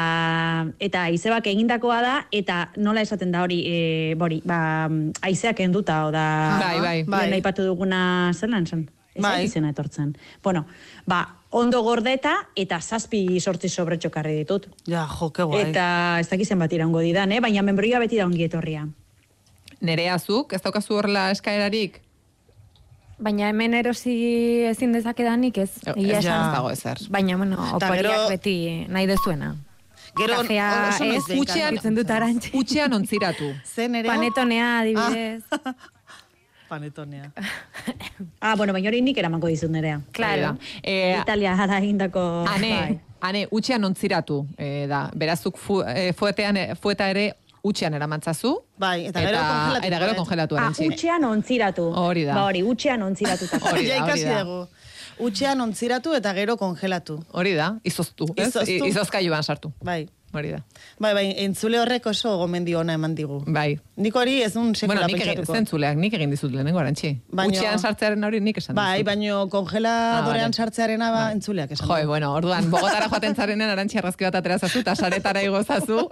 [0.79, 4.87] eta izebak egindakoa da, eta nola esaten da hori, e, bori, ba,
[5.21, 6.25] aizeak enduta, o da...
[6.63, 6.97] Bai, bai.
[7.07, 7.25] Bai.
[7.39, 8.87] Aipatu duguna zelan zen?
[9.13, 9.43] Ez Bai.
[9.45, 10.15] izena etortzen.
[10.43, 10.65] Bueno,
[11.05, 14.67] ba, ondo gordeta eta zazpi sortzi sobretxo ekarri ditut.
[14.89, 15.61] Ja, jo, que guai.
[15.69, 17.39] Eta ez dakizen bat irango didan, eh?
[17.39, 18.87] baina membrilloa beti da ongi etorria.
[19.81, 21.99] Nerea zuk, ez daukazu horrela eskaerarik?
[23.23, 24.13] Baina hemen erosi
[24.67, 25.69] ezin dezakedanik ez.
[25.85, 26.19] Ez Egia ja.
[26.19, 26.47] esan.
[26.47, 27.03] ez dago ezer.
[27.13, 28.55] Baina, bueno, opariak gero- beti
[28.89, 29.53] nahi dezuena.
[30.17, 30.67] Gero Kajea
[31.01, 32.09] ez, utxean dut.
[32.53, 33.47] Utxean ontziratu.
[33.65, 34.09] Zen ere...
[34.09, 35.43] Panetonea, adibidez.
[36.69, 37.31] Panetonea.
[38.41, 40.01] Ah, bueno, baina hori nik eramango dizut nerea.
[40.11, 40.55] Claro.
[40.81, 42.23] Eh, Italia gara egindako...
[42.49, 42.99] Ane, bai.
[43.21, 45.09] ane, utxean ontziratu, eh, da.
[45.15, 48.55] Berazuk fu, eh, fuetean, fueta ere utxean eramantzazu.
[48.77, 49.87] Bai, eta gero kongelatu.
[49.87, 51.85] Eta gero kongelatu Ah, utxean ontziratu.
[52.05, 52.33] Hori da.
[52.35, 53.59] Ba hori, utxean ontziratuta.
[53.71, 54.41] Hori da, hori da.
[54.43, 54.67] dugu.
[55.23, 57.19] Utxean ontziratu eta gero kongelatu.
[57.31, 58.27] Hori da, izoztu?
[58.35, 58.71] Izoztu.
[58.71, 59.71] I- Izozkailuan sartu.
[59.83, 60.07] Bai.
[60.33, 60.63] Hori da.
[60.97, 63.43] Bai, bai, entzule horrek oso gomendio ona eman digu.
[63.45, 63.75] Bai.
[64.01, 67.11] Nik hori ez nun sekula Bueno, nik egin, zentzuleak, nik egin dizut lehenengo arantzi.
[67.29, 69.05] Baino- Utxean sartzearen hori nik esan Bai, dizut.
[69.11, 70.53] baino kongeladorean Ah, vale.
[70.57, 71.87] sartzearena ba, entzuleak esan.
[71.87, 76.09] Jo, bueno, orduan, Bogotara joaten zarenen arantzi argazki bat atera zazu, eta saretara igozazu,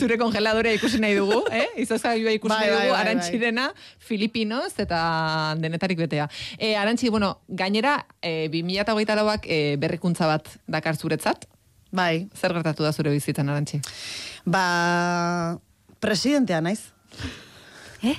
[0.00, 1.68] zure kongeladorea ikusi nahi dugu, eh?
[1.76, 3.38] Izozkailua ikusi Bai, nahi bai, dugu, bai, arantzi bai.
[3.38, 6.28] dena, Filipinoz, eta denetarik betea.
[6.58, 11.46] E, arantzi, bueno, gainera, e, 2008 lauak e, berrikuntza bat dakar zuretzat,
[11.90, 13.80] Bai, zer gertatu da zure bizitzan, arantzi?
[14.46, 15.58] ba,
[16.00, 16.80] presidentea naiz.
[18.02, 18.16] Eh?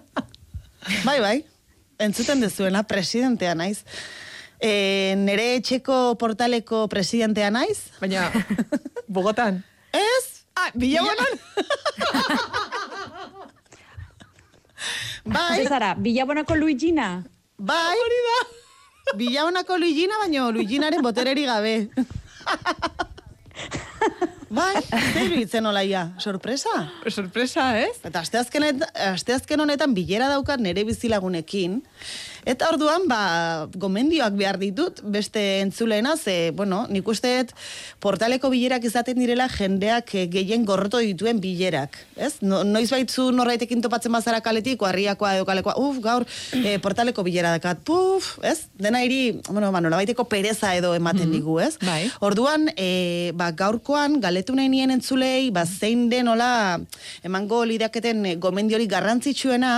[1.06, 1.44] bai, bai,
[1.98, 3.82] entzuten dezuena, presidentea naiz.
[4.60, 7.88] E, nere etxeko portaleko presidentea naiz.
[8.02, 8.28] Baina,
[9.14, 9.62] Bogotan?
[9.92, 10.44] Ez?
[10.58, 11.38] Ah, Bilabonan?
[15.28, 17.24] Bai, Zara, Bilabonako Luigina?
[17.58, 17.96] bai.
[18.00, 18.38] Hori da.
[19.18, 21.88] Bilaunako Luigina, baino Luiginaren botereri gabe.
[24.58, 26.72] bai, zer iruditzen olaia, sorpresa?
[27.08, 27.96] Sorpresa, ez?
[28.08, 31.80] Eta asteazken, asteazken honetan bilera daukat nere bizilagunekin.
[32.48, 37.52] Eta orduan, ba, gomendioak behar ditut, beste entzuleena, ze, bueno, nik usteet
[38.00, 41.98] portaleko bilerak izaten direla jendeak eh, gehien gorroto dituen bilerak.
[42.16, 42.38] Ez?
[42.40, 46.24] No, noiz baitzu norbaitekin topatzen bazara kaletik, harriakoa edo kalekoa, uf, gaur,
[46.56, 48.62] eh, portaleko bilera dakat, puf, ez?
[48.80, 51.76] Dena iri, bueno, ba, norabaiteko pereza edo ematen digu, ez?
[51.84, 52.08] bai.
[52.24, 56.50] Orduan, e, ba, gaurkoan galetu nahi nien entzulei, ba, zein den hola
[57.26, 59.74] emango lidaketen e, gomendiorik garrantzitsuena,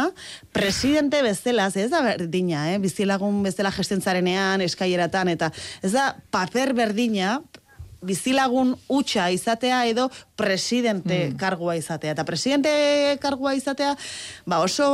[0.54, 2.78] presidente bezala, ez da berdina, eh?
[2.82, 5.50] bizilagun bezala gestentzarenean, eskaieratan, eta
[5.82, 7.38] ez da paper berdina,
[8.00, 12.14] bizilagun utxa izatea edo presidente kargua izatea.
[12.14, 12.70] Eta presidente
[13.20, 13.92] kargua izatea,
[14.48, 14.86] ba oso,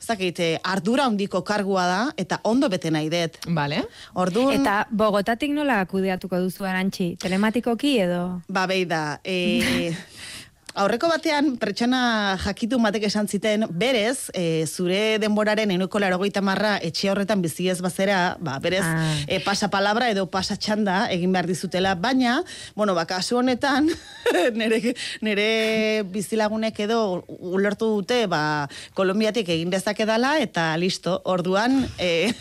[0.00, 3.40] zakite, ardura handiko kargua da, eta ondo bete nahi dut.
[3.48, 3.82] Vale.
[4.14, 7.14] Orduan, Eta Bogotatik nola kudeatuko duzu arantxi?
[7.20, 8.42] Telematikoki edo?
[8.48, 9.18] Ba, behi da.
[9.24, 9.92] E,
[10.76, 17.08] aurreko batean, pertsona jakitu batek esan ziten, berez, e, zure denboraren enuko larogeita marra etxe
[17.08, 19.16] horretan bizi ez bazera, ba, berez, Ah.
[19.26, 22.42] e, pasapalabra edo pasatxanda egin behar dizutela, baina,
[22.74, 23.88] bueno, ba, kasu honetan,
[24.60, 32.32] nere, nere bizilagunek edo ulertu dute, ba, Kolombiatik egin dezake eta listo, orduan, e,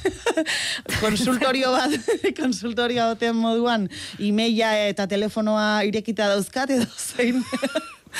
[1.04, 1.91] konsultorio bat,
[2.41, 7.43] konsultorio baten moduan, imeia eta telefonoa irekita dauzkat, edo zein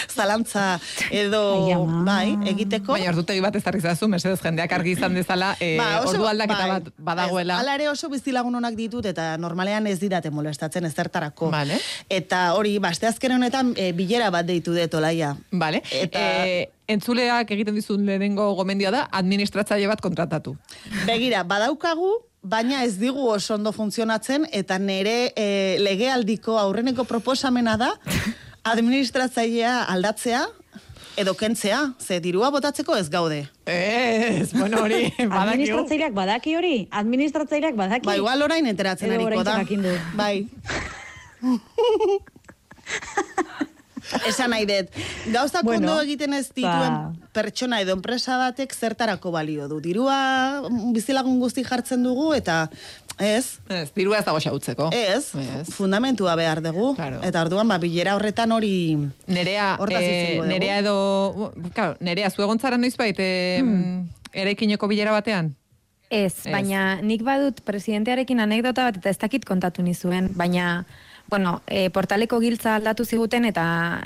[0.08, 0.80] zalantza
[1.12, 2.04] edo Ai, ama.
[2.06, 2.94] bai, egiteko.
[2.94, 6.68] Baina ordutegi bat ezarri zazu, mesedez jendeak argi izan dezala, e, Ba, oso- ordu aldaketa
[6.68, 7.56] bai, bat badagoela.
[7.56, 11.50] Ez, hala ere oso bizilagun onak ditut eta normalean ez didate molestatzen ezertarako.
[11.52, 11.80] Vale.
[12.10, 15.36] Eta hori, baste azken honetan e, bilera bat deitu dut olaia.
[15.52, 15.82] Vale.
[15.92, 20.56] Eta- E, entzuleak egiten dizun lehenengo gomendioa da, administratzaile bat kontratatu.
[21.08, 22.12] Begira, badaukagu,
[22.46, 27.90] baina ez digu oso ondo funtzionatzen, eta nere e, legealdiko aurreneko proposamena da,
[28.66, 30.48] administratzailea aldatzea,
[31.22, 33.44] edo kentzea, ze dirua botatzeko ez gaude.
[33.70, 35.38] Ez, bueno, hori, badakigu.
[35.38, 36.88] Administratzaileak badaki hori?
[36.92, 38.06] Administratzaileak badaki?
[38.10, 39.62] Ba, igual orain enteratzen ariko da.
[40.18, 40.48] Bai.
[44.28, 44.90] Esan nahi dut,
[45.34, 47.14] gauzak Bueno, ondo egiten ez dituen ba.
[47.34, 49.80] pertsona edo enpresa batek zertarako balio du.
[49.82, 50.62] Dirua
[50.94, 52.70] bizilagun guzti jartzen dugu eta
[53.18, 54.90] ez, Ez, dirua ez dago xautzeko.
[54.94, 55.70] ez, Ez.
[55.74, 56.94] fundamentua behar dugu.
[56.96, 57.22] Claro.
[57.24, 58.98] Eta orduan, ba, bilera horretan hori...
[59.28, 60.48] Nerea, dugu.
[60.48, 64.10] nerea edo, claro, nerea, zu egontzara noiz bait, eh, Hmm.
[64.34, 65.56] eraikineko bilera batean?
[66.10, 66.52] Ez, Ez.
[66.52, 70.86] baina nik badut presidentearekin anekdota bat eta ez dakit kontatu nizuen, baina
[71.28, 73.66] bueno, e, portaleko giltza aldatu ziguten eta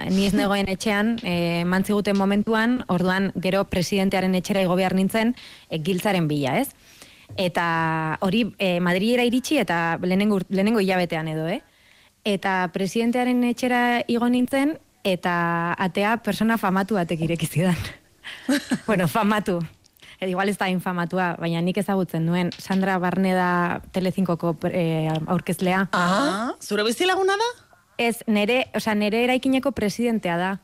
[0.10, 5.36] ni ez negoen etxean, e, mantziguten momentuan, orduan gero presidentearen etxera igo behar nintzen
[5.70, 6.70] e, giltzaren bila, ez?
[7.38, 11.62] Eta hori e, Madrilera iritsi eta lehenengo, lehenengo hilabetean edo, eh?
[12.26, 17.78] Eta presidentearen etxera igo nintzen eta atea persona famatu batek ireki zidan.
[18.88, 19.60] bueno, famatu.
[20.20, 25.88] E, igual ez da infamatua, baina nik ezagutzen nuen Sandra Barneda Telecinkoko e, aurkezlea.
[25.96, 27.50] Ah, zure bizilaguna da?
[28.00, 30.58] Ez, nere, osea, nere eraikineko presidentea da.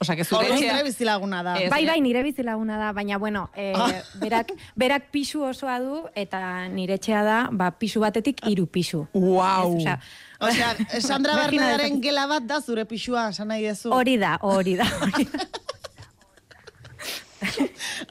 [0.00, 1.54] Osa, que zure zure bizilaguna da.
[1.70, 4.02] Bai, bai, nire bizilaguna da, baina bueno, e, Ah.
[4.20, 9.06] berak, berak pisu osoa du eta nire etxea da, ba, pisu batetik hiru pisu.
[9.14, 9.76] Wow.
[9.78, 9.98] Ez, osea,
[10.40, 12.02] Osea, Sandra Imagina Barnedaren dezakit.
[12.04, 13.88] gela bat da zure pixua, esan nahi dezu.
[13.94, 14.84] Hori da, hori da.
[15.00, 15.46] hori da.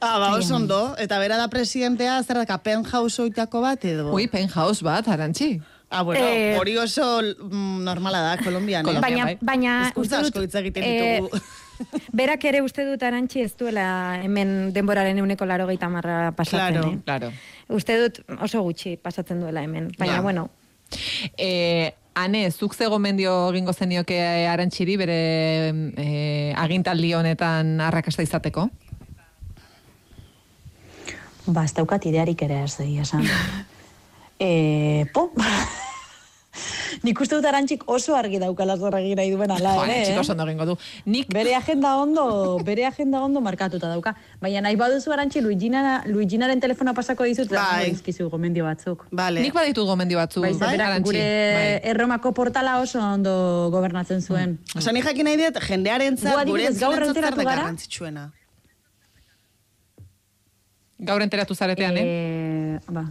[0.00, 0.94] Ah, ba, oso ondo.
[0.98, 4.12] Eta bera da presidentea, zer daka, penthouse oitako bat edo?
[4.12, 5.60] Ui, penthouse bat, arantxi.
[5.88, 8.82] Ah, bueno, Eh, hori oso mm, normala da, Kolombian.
[8.82, 8.88] eh?
[8.88, 9.38] Kolombian, baina, bai.
[9.40, 11.40] baina Hizkuntza uste asko hitz egiten eh, ditugu.
[12.12, 16.90] berak ere uste dut arantxi ez duela hemen denboraren euneko laro marra pasatzen, Claro.
[16.90, 16.98] eh?
[17.04, 17.32] Claro.
[17.68, 19.92] Uste dut oso gutxi pasatzen duela hemen.
[19.98, 20.20] Baina, Ja.
[20.22, 20.50] bueno,
[21.36, 25.16] E, ane, zuk ze gomendio egingo zenioke arantxiri bere
[25.98, 28.70] e, agintaldi honetan arrakasta izateko?
[31.46, 33.26] Ba, ez daukat idearik ere ez egia esan.
[34.46, 35.30] e, po,
[37.06, 40.18] nik uste dut arantxik oso argi daukala zer egin nahi duen ala ere, eh?
[40.18, 40.76] oso ondo du.
[41.06, 44.14] Nik Bere agenda ondo, bere agenda ondo markatuta dauka.
[44.40, 47.58] Baina nahi baduzu arantxi Luigina, Luiginaren telefona pasako dizut, Bai.
[47.58, 47.90] bai.
[47.90, 49.06] dizkizu gomendio batzuk.
[49.12, 49.44] Vale.
[49.44, 51.12] Nik baditut gomendio batzu, Bai, berak Arantxi.
[51.12, 51.26] gure
[51.58, 51.68] Bai.
[51.92, 54.58] erromako portala oso ondo gobernatzen zuen.
[54.74, 57.44] Osa, ni jakin nahi dut, jendearen zat, gure zer da gara?
[57.44, 58.30] garrantzitsuena.
[60.98, 62.04] Gaur enteratu zaretean, eh?
[62.06, 63.04] Eh, ba.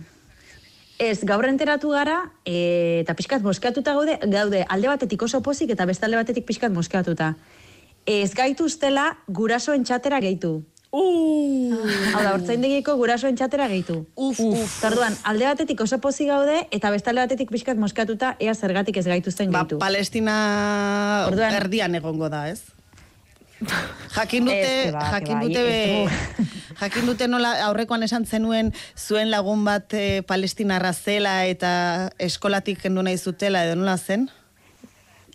[0.97, 5.85] Ez, gaur enteratu gara, e, eta pixkat moskeatuta gaude, gaude alde batetik oso pozik eta
[5.85, 7.33] beste alde batetik pixkat moskeatuta.
[8.05, 10.63] Ez gaituztela gurasoen txatera gehitu.
[10.95, 11.75] Uh,
[12.15, 14.05] Hau da, hortzaindegiko gurasoen txatera gehitu.
[14.15, 14.77] uf, uf.
[14.81, 19.05] Tarduan, alde batetik oso pozik gaude, eta beste alde batetik pixkat moskeatuta, ea zergatik ez
[19.05, 19.79] gaituzten Ba, gehitu.
[19.79, 22.61] Palestina Orduan- erdian egongo da, ez?
[24.15, 26.12] Jakin dute, ba, jakin dute, ez
[26.82, 33.04] jakin dute nola aurrekoan esan zenuen zuen lagun bat e, palestinarra zela eta eskolatik kendu
[33.04, 34.30] nahi zutela edo nola zen?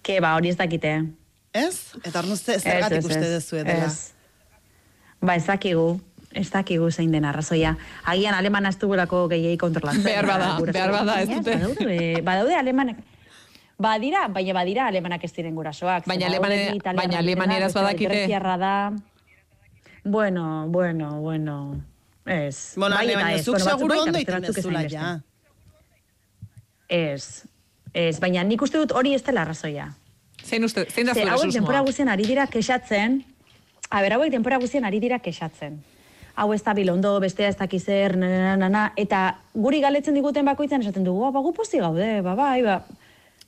[0.02, 0.94] Ke, ba, hori ez dakite.
[1.52, 1.92] Ez?
[2.04, 4.12] Eta hor ze Ez, zergatik uste ez, dezu ez.
[5.20, 6.00] Ba, ez dakigu.
[6.32, 7.76] Ez dakigu zein den arrazoia.
[8.06, 10.04] Agian alemana ez dugulako gehiei kontrolatzen.
[10.04, 11.56] Behar bada, behar bada, ez dute.
[11.56, 13.02] Badaude, badaude alemanak.
[13.80, 16.04] Badira, baina badira alemanak ez diren gurasoak.
[16.06, 18.26] Baina alemane- baina bat badakite.
[18.58, 18.92] da.
[20.04, 21.80] Bueno, bueno, bueno.
[22.26, 22.74] Ez.
[22.76, 25.20] Bueno, Bai bai, baina zuk Bueno, eta ondo iten dezula, ja.
[26.88, 27.44] Ez.
[27.94, 29.94] Ez, baina nik uste dut hori ez dela arrazoia.
[30.44, 33.24] Zein, uste, zein da Ze, zure hauek denpora guztien ari dira kexatzen,
[33.90, 35.82] a ber, hauek denpora guztien ari dira kexatzen.
[36.36, 37.56] Hau ez da bilondo, bestea ez
[38.16, 42.34] na, na, eta guri galetzen diguten bakoitzan esaten dugu, "Ah, ba, gu pozik gaude, ba,
[42.34, 42.84] bai, ba.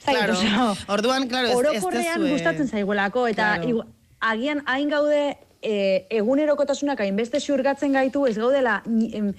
[0.04, 0.32] Claro.
[0.32, 3.68] oso, Orduan, claro, ez- ez orokorrean gustatzen zaigulako, eta Claro.
[3.68, 3.86] igu-
[4.20, 9.32] agian hain gaude e, egunerokotasunak hainbeste xurgatzen gaitu, ez gaudela em,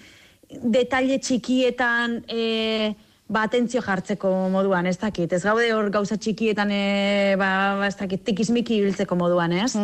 [0.49, 2.95] detalle txikietan e,
[3.28, 5.32] ba, atentzio jartzeko moduan, ez dakit.
[5.34, 9.76] Ez gaude hor gauza txikietan, e, ba, ba, ez dakit, tikizmiki ibiltzeko moduan, ez?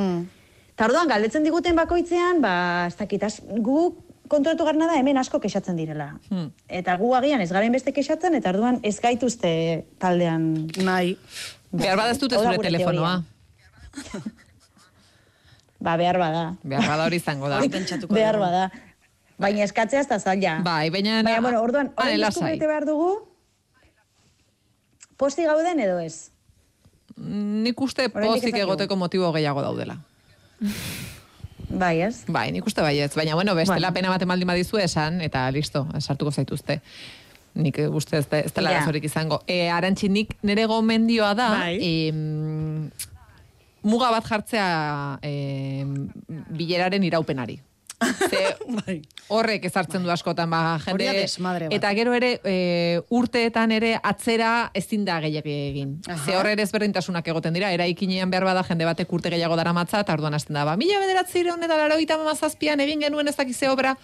[0.75, 3.95] Eta orduan, galdetzen diguten bakoitzean, ba, ez dakit, az, gu
[4.29, 6.11] konturatu garna da hemen asko kexatzen direla.
[6.29, 6.51] Hmm.
[6.67, 9.51] Eta gu agian ez garen beste kexatzen, eta orduan ez gaituzte
[9.99, 10.51] taldean.
[10.85, 11.17] Nahi.
[11.71, 13.17] Behar bada ez dute zure telefonoa.
[15.79, 16.43] Ba, behar bada.
[16.67, 17.59] Behar bada hori izango da.
[17.63, 17.69] Hori
[18.11, 18.65] Behar bada.
[19.39, 20.57] Baina eskatzea ez da zaila.
[20.65, 21.21] Bai, baina...
[21.23, 22.33] Baina, bueno, orduan, Ane, orain lasai.
[22.33, 23.13] deskubrete behar dugu,
[25.15, 26.31] posti gauden edo ez?
[27.15, 29.95] Nik uste pozik egoteko motibo gehiago daudela.
[31.69, 32.23] Bai, ez?
[32.27, 33.13] Bai, nik uste baietz.
[33.15, 33.93] Baina, bueno, bestela Bueno.
[33.93, 36.79] pena bat emaldin badizu esan, eta listo, sartuko zaituzte.
[37.59, 39.41] Nik uste ez, ez dela arazorik izango.
[39.47, 41.77] E, arantxi, nik nire gomendioa da, Bai.
[41.81, 42.89] em,
[43.83, 46.09] muga bat jartzea em,
[46.49, 47.59] bileraren iraupenari.
[47.99, 49.01] Ze, Bai.
[49.27, 51.09] horrek ezartzen du askotan ba jende
[51.43, 51.63] bat.
[51.69, 55.95] eta gero ere e, urteetan ere atzera ezin da gehiagi egin.
[56.07, 56.19] Aha.
[56.25, 60.13] Ze horre ere ezberdintasunak egoten dira, eraikinean behar bada jende batek urte gehiago daramatza eta
[60.13, 63.95] orduan hasten da ba mila bederatzireun eta larogeita hamazazpian egin genuen ez dakize obra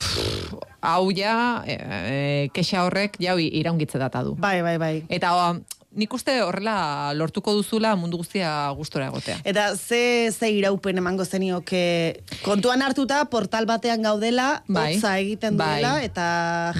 [0.00, 4.32] Pff, hau ja e, e, kexa horrek jau iraungitze data du.
[4.40, 4.94] Bai, bai, bai.
[5.12, 5.42] Eta o,
[5.90, 9.40] nik uste horrela lortuko duzula mundu guztia gustora egotea.
[9.44, 14.94] Eta ze, ze iraupen emango zenioke kontuan hartuta portal batean gaudela, Bai.
[15.18, 15.80] egiten Bai.
[15.80, 16.26] duela, eta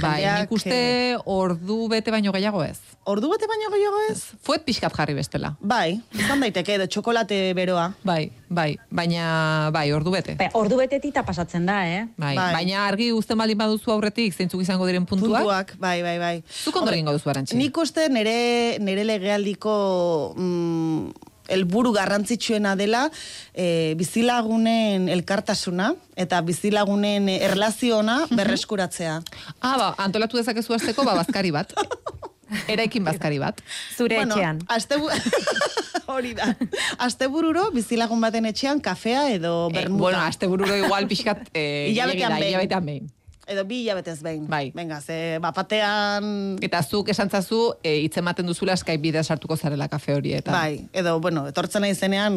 [0.01, 0.47] Bai, jendeak...
[0.47, 2.79] nik uste eh, ordu bete baino gehiago ez.
[3.11, 4.19] Ordu bate baino gehiago ez?
[4.47, 5.55] Fuet pixkat jarri bestela.
[5.61, 7.89] Bai, izan daiteke, edo txokolate beroa.
[8.07, 9.25] Bai, bai, baina,
[9.75, 10.37] bai, ordu bete.
[10.39, 12.05] Ba, ordu betetita pasatzen da, eh?
[12.21, 12.53] Bai, Bai.
[12.61, 15.43] baina argi uzten baldin baduzu aurretik zeintzuk izango diren puntuak.
[15.43, 16.37] Puntuak, bai, bai, bai.
[16.47, 17.59] Zuk ondo egingo duzu arantxi.
[17.59, 19.75] Nik uste nere, nere legealdiko
[20.37, 23.09] mm, helburu garrantzitsuena dela
[23.53, 29.19] e, bizilagunen elkartasuna eta bizilagunen erlaziona berreskuratzea.
[29.59, 31.75] Ah, ba, antolatu dezakezu hasteko ba bazkari bat.
[32.69, 33.61] Eraikin bazkari bat.
[33.97, 34.61] Zure etxean.
[34.69, 35.09] Astebu...
[36.11, 36.49] Hori da.
[36.99, 40.01] Astebururo bizilagun baten etxean kafea edo Eh, bermuda.
[40.03, 41.93] bueno, astebururo igual pixkat eh,
[42.75, 43.11] da, behin.
[43.51, 44.45] Edo bi hilabetez behin.
[44.47, 44.71] Bai.
[44.77, 46.55] Venga, ze bapatean...
[46.63, 50.55] Eta zuk esantzazu, e, hitz ematen duzula Skype bidea sartuko zarela kafe horietan.
[50.55, 52.37] Bai, edo, bueno, etortzen nahi zenean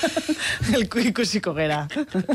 [0.78, 1.82] elku ikusiko gera.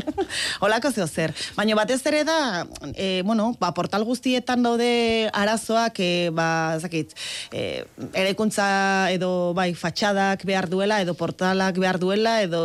[0.66, 1.34] Olako zeo zer.
[1.56, 2.62] Baina batez ere da,
[2.94, 6.48] e, bueno, ba, portal guztietan daude arazoak, e, ba,
[6.78, 7.16] zakit,
[7.50, 7.82] e,
[8.14, 8.68] erekuntza
[9.16, 12.62] edo, bai, fatxadak behar duela, edo portalak behar duela, edo,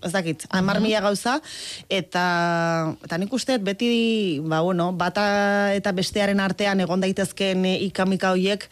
[0.00, 1.38] ez dakit, amar mila gauza,
[1.92, 2.26] eta,
[3.04, 3.92] eta nik usteet beti,
[4.48, 8.66] ba, bueno, bata eta bestearen artean egon daitezkeen e, ikamika hoiek,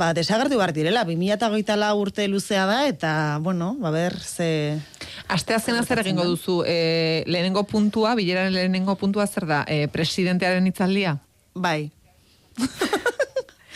[0.00, 3.12] ba, desagertu behar direla, 2008 urte luzea da, eta,
[3.44, 4.80] bueno, ba, ber, ze...
[5.28, 6.62] Asteazkena zer egingo duzu?
[6.66, 9.62] E, lehenengo puntua, bileraren lehenengo puntua zer da?
[9.68, 11.18] E, presidentearen hitzaldia?
[11.54, 11.90] Bai.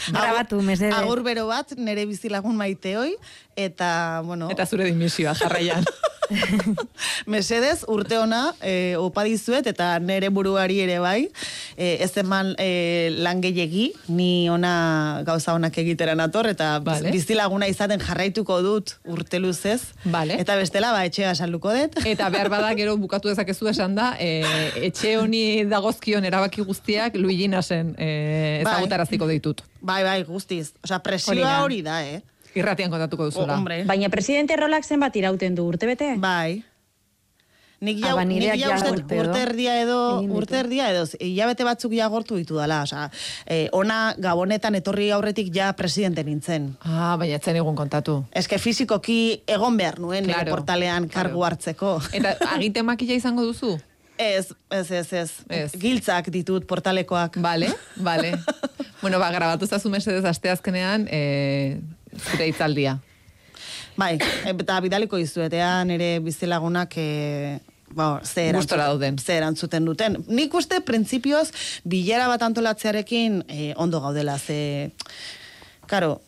[0.08, 0.94] Grabatu, mesedez.
[0.96, 3.14] Agur bero bat, nere bizilagun maiteoi,
[3.56, 4.48] eta, bueno...
[4.52, 5.84] Eta zure dimisioa, jarraian.
[7.32, 11.28] Mesedez, urte ona, e, opa dizuet, eta nere buruari ere bai,
[11.76, 17.12] e, ez eman e, lan gehiegi, ni ona gauza onak egitera nator, eta Vale.
[17.14, 19.94] bizilaguna izaten jarraituko dut urte luzez.
[20.04, 20.38] Vale.
[20.40, 22.00] Eta bestela, ba, etxea salduko dut.
[22.12, 24.42] Eta behar bada gero bukatu dezakezu esan da, e,
[24.88, 28.74] etxe honi dagozkion erabaki guztiak Luigi Nasen e, Bai.
[28.74, 29.62] ezagutaraziko ditut.
[29.80, 30.72] Bai, bai, guztiz.
[30.82, 32.20] Hori presioa hori da, eh?
[32.54, 33.56] Irratian kontatuko duzula.
[33.56, 33.84] hombre.
[33.84, 36.14] Baina presidente rolak zenbat irauten du urtebete?
[36.16, 36.62] Bai.
[37.80, 39.98] Nik Ah, ja, ba, nik ja ja uste urte urte erdia edo,
[40.34, 42.80] urte erdia edo, hilabete batzuk ja gortu ditu dala.
[42.82, 43.04] Osa,
[43.46, 46.72] eh, ona gabonetan etorri aurretik ja presidente nintzen.
[46.82, 48.24] Ah, baina etzen egun kontatu.
[48.34, 51.28] Eske fizikoki egon behar nuen nire Claro, portalean claro.
[51.28, 51.92] kargu hartzeko.
[52.18, 53.76] Eta agite makila izango duzu?
[54.18, 55.30] Ez, ez, ez, ez.
[55.48, 55.70] Ez.
[55.78, 57.36] Giltzak ditut portalekoak.
[57.38, 57.68] Vale,
[58.02, 58.32] vale.
[59.02, 61.78] bueno, ba, grabatu zazu mesedez asteazkenean e,
[62.16, 62.98] zure hitzaldia.
[63.98, 64.14] Bai,
[64.46, 67.58] eta bidaliko izuetea nire bizilagunak e,
[67.90, 70.18] ba, ze erantzuten, ze erantzuten duten.
[70.28, 71.48] Nik uste printzipioz
[71.84, 74.90] bilera bat antolatzearekin e, ondo gaudela, ze...
[75.88, 76.20] Karo,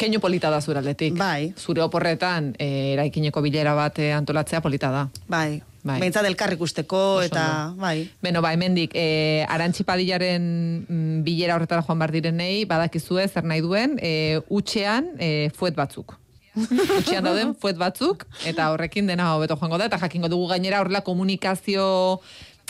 [0.00, 1.12] Keinu polita da zure aldetik.
[1.18, 1.52] Bai.
[1.60, 5.02] Zure oporretan e, eraikineko bilera bat antolatzea polita da.
[5.28, 5.98] bai, Bai.
[6.00, 8.06] behintzat elkarrik usteko, eta, bai.
[8.24, 10.44] Beno, ba, hemendik, e, arantxipadilaren
[10.88, 16.16] mm, bilera horretara joan bar direnei, badakizue zer nahi duen, e, utxean e, fuet batzuk.
[17.00, 21.02] Utxean dauden fuet batzuk, eta horrekin dena hobeto joango da, eta jakingo dugu gainera horrela
[21.04, 21.84] komunikazio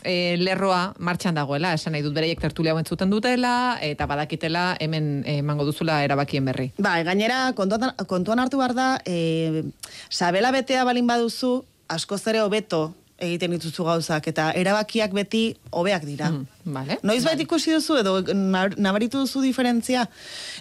[0.02, 5.68] e, lerroa martxan dagoela, esan nahi dut bereiek tertulia entzuten dutela, eta badakitela hemen emango
[5.70, 6.72] duzula erabakien berri.
[6.82, 9.62] Bai, gainera, kontuan, kontuan hartu behar da, e,
[10.10, 11.60] sabela betea balin baduzu,
[11.94, 12.88] askoz ere hobeto
[13.18, 16.30] egiten dituzu gauzak, eta erabakiak beti hobeak dira.
[16.30, 16.98] Mm, vale.
[17.02, 20.08] Noiz bait ikusi duzu edo nabaritu duzu diferentzia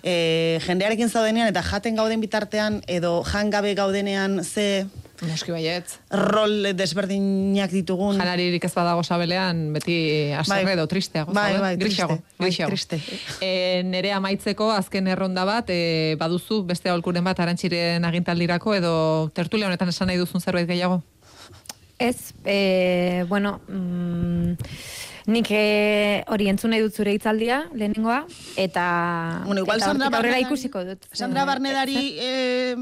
[0.03, 4.85] e, jendearekin zaudenean eta jaten gauden bitartean edo jangabe gaudenean ze
[5.23, 5.99] Noski baietz.
[6.11, 8.17] rol desberdinak ditugun.
[8.19, 10.73] Janaririk ez badago sabelean, beti aserre Bai.
[10.73, 11.31] edo tristeago.
[11.31, 12.17] Bai, bai, grisago.
[12.37, 12.69] Bai, grisago.
[12.69, 12.99] triste.
[13.39, 18.93] E, nere amaitzeko azken erronda bat, e, baduzu beste aholkuren bat arantxiren agintaldirako edo
[19.33, 21.01] tertulia honetan esan nahi duzun zerbait gehiago?
[21.97, 24.53] Ez, e, bueno, mm,
[25.25, 28.25] nik e, hori entzun nahi dut zure hitzaldia, lehenengoa,
[28.57, 31.05] eta, Bueno, igual eta Sandra aurrera Barnedari- ikusiko dut.
[31.11, 32.75] Sandra Eh, Barnedari, eh,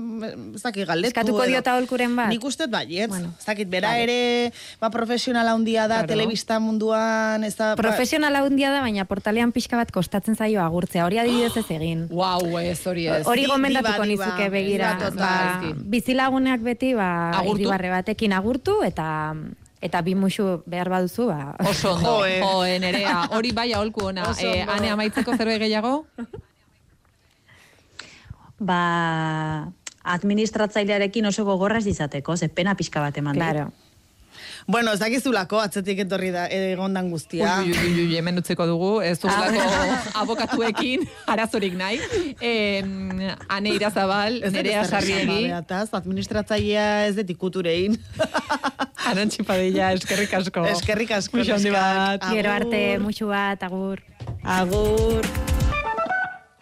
[0.56, 1.08] ez dakit, galdetu.
[1.14, 2.30] Eskatuko diota aholkuren bat?
[2.30, 3.10] Nik uste baietz.
[3.10, 4.04] Bueno, ez dakit, bera vale.
[4.04, 6.08] ere, ba, profesionala handia da, Claro.
[6.08, 7.76] telebista munduan, ez da...
[7.76, 11.06] ba- Profesionala handia da, baina portalean pixka bat kostatzen zaio agurtzea.
[11.06, 12.08] Hori adibidez ez egin.
[12.22, 13.26] Wow, ez hori ez.
[13.28, 14.96] Hori gomendatuko nizuke begira.
[14.96, 15.74] diba, total.
[15.74, 19.36] Ba, bizilaguneak beti ba, irribarre batekin agurtu eta
[19.82, 21.56] eta bi musu behar baduzu ba.
[21.66, 22.40] Oso ondo, Joe.
[22.40, 24.30] joe, nerea, hori bai aholku ona.
[24.40, 26.06] E, ane amaitzeko zerbait gehiago?
[28.62, 28.82] Ba,
[30.16, 33.36] administratzailearekin oso gogorra ez izateko, ze pena pixka bat eman.
[33.36, 33.72] Claro.
[34.72, 37.58] Bueno, ez dakizulako, atzetik etorri da, egondan guztia.
[37.60, 39.66] Ui, ui, ui, ui, hemen utzeko dugu, ez dugulako
[40.22, 41.04] abokatuekin
[41.34, 42.00] arazorik nahi.
[42.40, 42.54] E,
[43.52, 48.00] ane irazabal, nerea sarriegi, administratzailea ez dut ikuturein.
[49.12, 50.68] arantxipadilla, eskerrik asko.
[50.76, 51.42] Eskerrik asko.
[51.42, 52.30] Muxo handi bat.
[52.32, 54.06] Gero arte musu bat agur.
[54.60, 55.28] Agur.